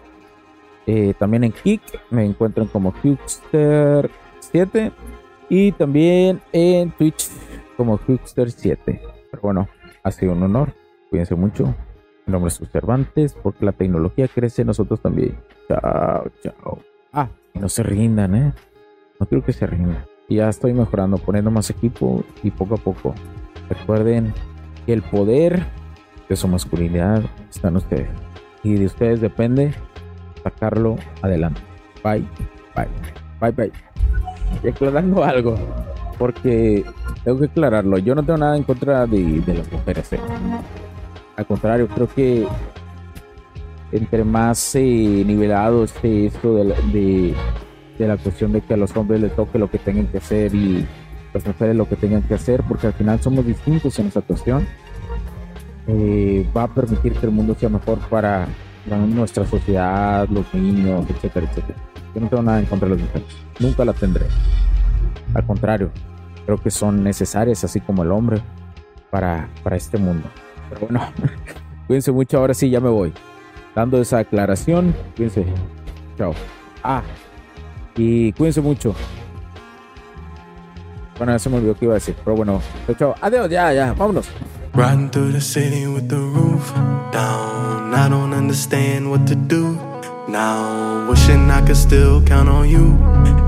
Eh, 0.88 1.14
también 1.20 1.44
en 1.44 1.52
Kik 1.52 1.82
me 2.10 2.24
encuentran 2.26 2.68
como 2.68 2.94
Huxter7 2.94 4.92
y 5.50 5.72
también 5.74 6.42
en 6.52 6.92
Twitch 6.92 7.30
como 7.78 8.00
Huxter7. 8.00 8.78
Pero 8.86 9.42
bueno, 9.42 9.68
ha 10.04 10.12
sido 10.12 10.32
un 10.34 10.44
honor. 10.44 10.74
Cuídense 11.10 11.36
mucho. 11.36 11.76
Mi 12.30 12.34
nombre 12.34 12.50
es 12.50 12.62
Cervantes, 12.72 13.34
porque 13.42 13.66
la 13.66 13.72
tecnología 13.72 14.28
crece, 14.28 14.64
nosotros 14.64 15.02
también. 15.02 15.36
Chao, 15.68 16.28
chao. 16.44 16.78
Ah, 17.12 17.28
no 17.56 17.68
se 17.68 17.82
rindan, 17.82 18.36
¿eh? 18.36 18.54
No 19.20 19.26
quiero 19.26 19.44
que 19.44 19.52
se 19.52 19.66
rindan. 19.66 20.06
Ya 20.30 20.48
estoy 20.48 20.74
mejorando, 20.74 21.18
poniendo 21.18 21.50
más 21.50 21.72
equipo 21.72 22.24
y 22.44 22.52
poco 22.52 22.76
a 22.76 22.78
poco. 22.78 23.16
Recuerden 23.68 24.32
que 24.86 24.94
el 24.94 25.02
poder 25.02 25.66
de 26.30 26.36
su 26.36 26.48
masculinidad 26.48 27.24
está 27.50 27.70
en 27.70 27.78
ustedes. 27.78 28.10
Y 28.62 28.76
de 28.76 28.86
ustedes 28.86 29.22
depende 29.22 29.74
sacarlo 30.44 30.98
adelante. 31.24 31.62
Bye, 32.04 32.28
bye, 32.76 32.88
bye, 33.42 33.52
bye. 33.54 33.72
Y 34.64 34.68
aclarando 34.68 35.24
algo, 35.24 35.56
porque 36.20 36.86
tengo 37.24 37.40
que 37.40 37.46
aclararlo. 37.46 37.98
Yo 37.98 38.14
no 38.14 38.22
tengo 38.22 38.38
nada 38.38 38.56
en 38.56 38.62
contra 38.62 39.08
de, 39.08 39.44
las 39.48 39.72
mujeres. 39.72 40.14
¿eh? 40.14 40.20
Al 41.40 41.48
contrario, 41.48 41.88
creo 41.88 42.08
que 42.08 42.46
entre 43.94 44.26
más 44.26 44.76
nivelado 44.76 45.86
esté 45.86 46.26
esto 46.26 46.56
de 46.56 47.34
de 47.98 48.08
la 48.08 48.18
cuestión 48.18 48.52
de 48.52 48.60
que 48.60 48.74
a 48.74 48.78
los 48.78 48.96
hombres 48.98 49.22
les 49.22 49.34
toque 49.34 49.58
lo 49.58 49.72
que 49.72 49.78
tengan 49.78 50.08
que 50.08 50.18
hacer 50.18 50.54
y 50.54 50.86
las 51.34 51.46
mujeres 51.48 51.78
lo 51.78 51.88
que 51.88 51.96
tengan 51.96 52.24
que 52.24 52.34
hacer, 52.34 52.62
porque 52.68 52.88
al 52.88 52.94
final 52.94 53.22
somos 53.22 53.46
distintos 53.46 53.98
en 54.00 54.08
esa 54.08 54.20
cuestión, 54.20 54.68
eh, 55.88 56.46
va 56.56 56.64
a 56.64 56.68
permitir 56.68 57.14
que 57.14 57.26
el 57.26 57.32
mundo 57.32 57.56
sea 57.58 57.70
mejor 57.70 58.00
para 58.10 58.46
nuestra 59.08 59.46
sociedad, 59.46 60.28
los 60.28 60.54
niños, 60.54 61.06
etcétera, 61.10 61.48
etcétera. 61.50 61.80
Yo 62.16 62.20
no 62.20 62.28
tengo 62.28 62.44
nada 62.44 62.60
en 62.60 62.66
contra 62.66 62.90
de 62.90 62.96
las 62.96 63.04
mujeres, 63.06 63.28
nunca 63.60 63.86
la 63.86 63.94
tendré. 63.94 64.26
Al 65.34 65.46
contrario, 65.46 65.90
creo 66.46 66.58
que 66.58 66.70
son 66.70 67.02
necesarias, 67.02 67.64
así 67.64 67.80
como 67.80 68.04
el 68.04 68.12
hombre, 68.12 68.42
para, 69.10 69.48
para 69.64 69.78
este 69.78 69.98
mundo. 69.98 70.28
Pero 70.70 70.82
bueno, 70.82 71.02
cuídense 71.88 72.12
mucho, 72.12 72.38
ahora 72.38 72.54
sí, 72.54 72.70
ya 72.70 72.80
me 72.80 72.90
voy. 72.90 73.14
Dando 73.76 74.02
esa 74.02 74.20
aclaración, 74.20 74.96
cuídense. 75.16 75.46
Chao. 76.18 76.34
Ah, 76.84 77.02
y 77.96 78.32
cuídense 78.34 78.62
mucho. 78.62 78.96
Bueno, 81.18 81.38
se 81.38 81.50
me 81.50 81.58
olvidó 81.58 81.76
que 81.76 81.86
iba 81.86 81.94
a 81.94 81.96
decir. 81.96 82.16
Pero 82.24 82.38
bueno, 82.38 82.62
chao, 82.88 82.96
chao. 82.96 83.16
Adiós, 83.22 83.50
ya, 83.50 83.74
ya, 83.74 83.94
vámonos. 83.94 84.30
Riding 84.74 85.10
through 85.10 85.34
the 85.34 85.42
city 85.42 85.88
with 85.88 86.08
the 86.08 86.16
roof 86.16 86.74
down. 87.12 87.94
I 87.94 88.08
don't 88.08 88.34
understand 88.34 89.10
what 89.10 89.26
to 89.28 89.36
do. 89.36 89.78
Now, 90.30 91.10
wishing 91.10 91.50
I 91.50 91.62
could 91.62 91.76
still 91.76 92.22
count 92.22 92.48
on 92.48 92.70
you. 92.70 92.96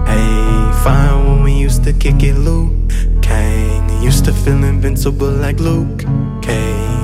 Hey, 0.05 0.71
fine 0.83 1.25
when 1.25 1.43
we 1.43 1.53
used 1.53 1.83
to 1.85 1.93
kick 1.93 2.23
it, 2.23 2.35
Luke. 2.35 2.73
Kang 3.21 4.03
used 4.03 4.25
to 4.25 4.33
feel 4.33 4.63
invincible 4.63 5.29
like 5.29 5.59
Luke 5.59 6.03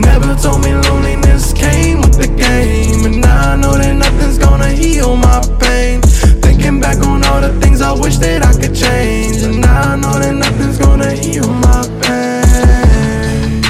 Never 0.00 0.34
told 0.34 0.64
me 0.64 0.74
loneliness 0.74 1.52
came 1.52 2.00
with 2.00 2.16
the 2.18 2.28
game. 2.28 3.04
And 3.04 3.20
now 3.20 3.52
I 3.52 3.56
know 3.56 3.76
that 3.76 3.94
nothing's 3.94 4.38
gonna 4.38 4.68
heal 4.68 5.16
my 5.16 5.40
pain. 5.60 6.00
Thinking 6.42 6.80
back 6.80 6.98
on 7.06 7.24
all 7.24 7.40
the 7.40 7.52
things 7.60 7.80
I 7.80 7.92
wish 7.92 8.16
that 8.18 8.44
I 8.44 8.52
could 8.60 8.74
change. 8.74 9.42
And 9.42 9.60
now 9.60 9.92
I 9.92 9.96
know 9.96 10.18
that 10.18 10.34
nothing's 10.34 10.78
gonna 10.78 11.12
heal 11.12 11.48
my 11.48 11.82
pain. 12.02 13.64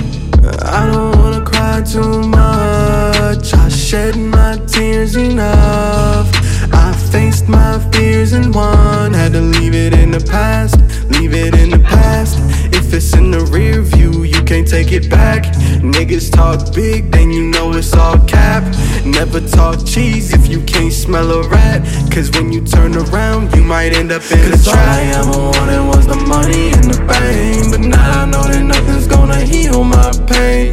I 0.63 0.87
don't 0.91 1.19
wanna 1.19 1.45
cry 1.45 1.83
too 1.83 2.23
much. 2.23 3.55
I 3.55 3.69
shed 3.69 4.17
my 4.17 4.59
tears 4.67 5.17
enough. 5.17 6.29
I 6.73 6.93
faced 7.11 7.49
my 7.49 7.79
fears 7.91 8.33
and 8.33 8.55
won. 8.55 9.13
Had 9.15 9.33
to 9.33 9.41
leave 9.41 9.75
it 9.75 9.95
in 9.95 10.11
the 10.11 10.21
past, 10.21 10.77
leave 11.11 11.35
it 11.35 11.55
in 11.55 11.71
the 11.71 11.79
past. 11.79 12.39
If 12.91 12.97
it's 12.97 13.15
in 13.15 13.31
the 13.31 13.45
rear 13.55 13.83
view, 13.83 14.25
you 14.25 14.43
can't 14.43 14.67
take 14.67 14.91
it 14.91 15.09
back. 15.09 15.45
Niggas 15.79 16.33
talk 16.33 16.75
big, 16.75 17.13
then 17.13 17.31
you 17.31 17.47
know 17.47 17.73
it's 17.75 17.95
all 17.95 18.19
cap. 18.27 18.65
Never 19.07 19.41
talk 19.41 19.87
cheese 19.87 20.35
if 20.35 20.49
you 20.49 20.61
can't 20.63 20.93
smell 20.93 21.31
a 21.31 21.49
rat. 21.49 21.85
Cause 22.11 22.33
when 22.33 22.53
you 22.53 22.65
turn 22.65 22.97
around, 22.97 23.55
you 23.55 23.63
might 23.63 23.93
end 23.93 24.11
up 24.11 24.23
in 24.33 24.51
Cause 24.51 24.67
a 24.67 24.71
trap. 24.73 24.77
All 24.77 24.91
I 24.91 25.03
ever 25.21 25.39
wanted 25.39 25.87
was 25.87 26.07
the 26.09 26.17
money 26.17 26.73
and 26.73 26.91
the 26.91 26.99
fame. 27.15 27.71
But 27.71 27.81
now 27.95 28.23
I 28.23 28.25
know 28.27 28.43
that 28.43 28.65
nothing's 28.65 29.07
gonna 29.07 29.39
heal 29.39 29.85
my 29.85 30.11
pain. 30.27 30.73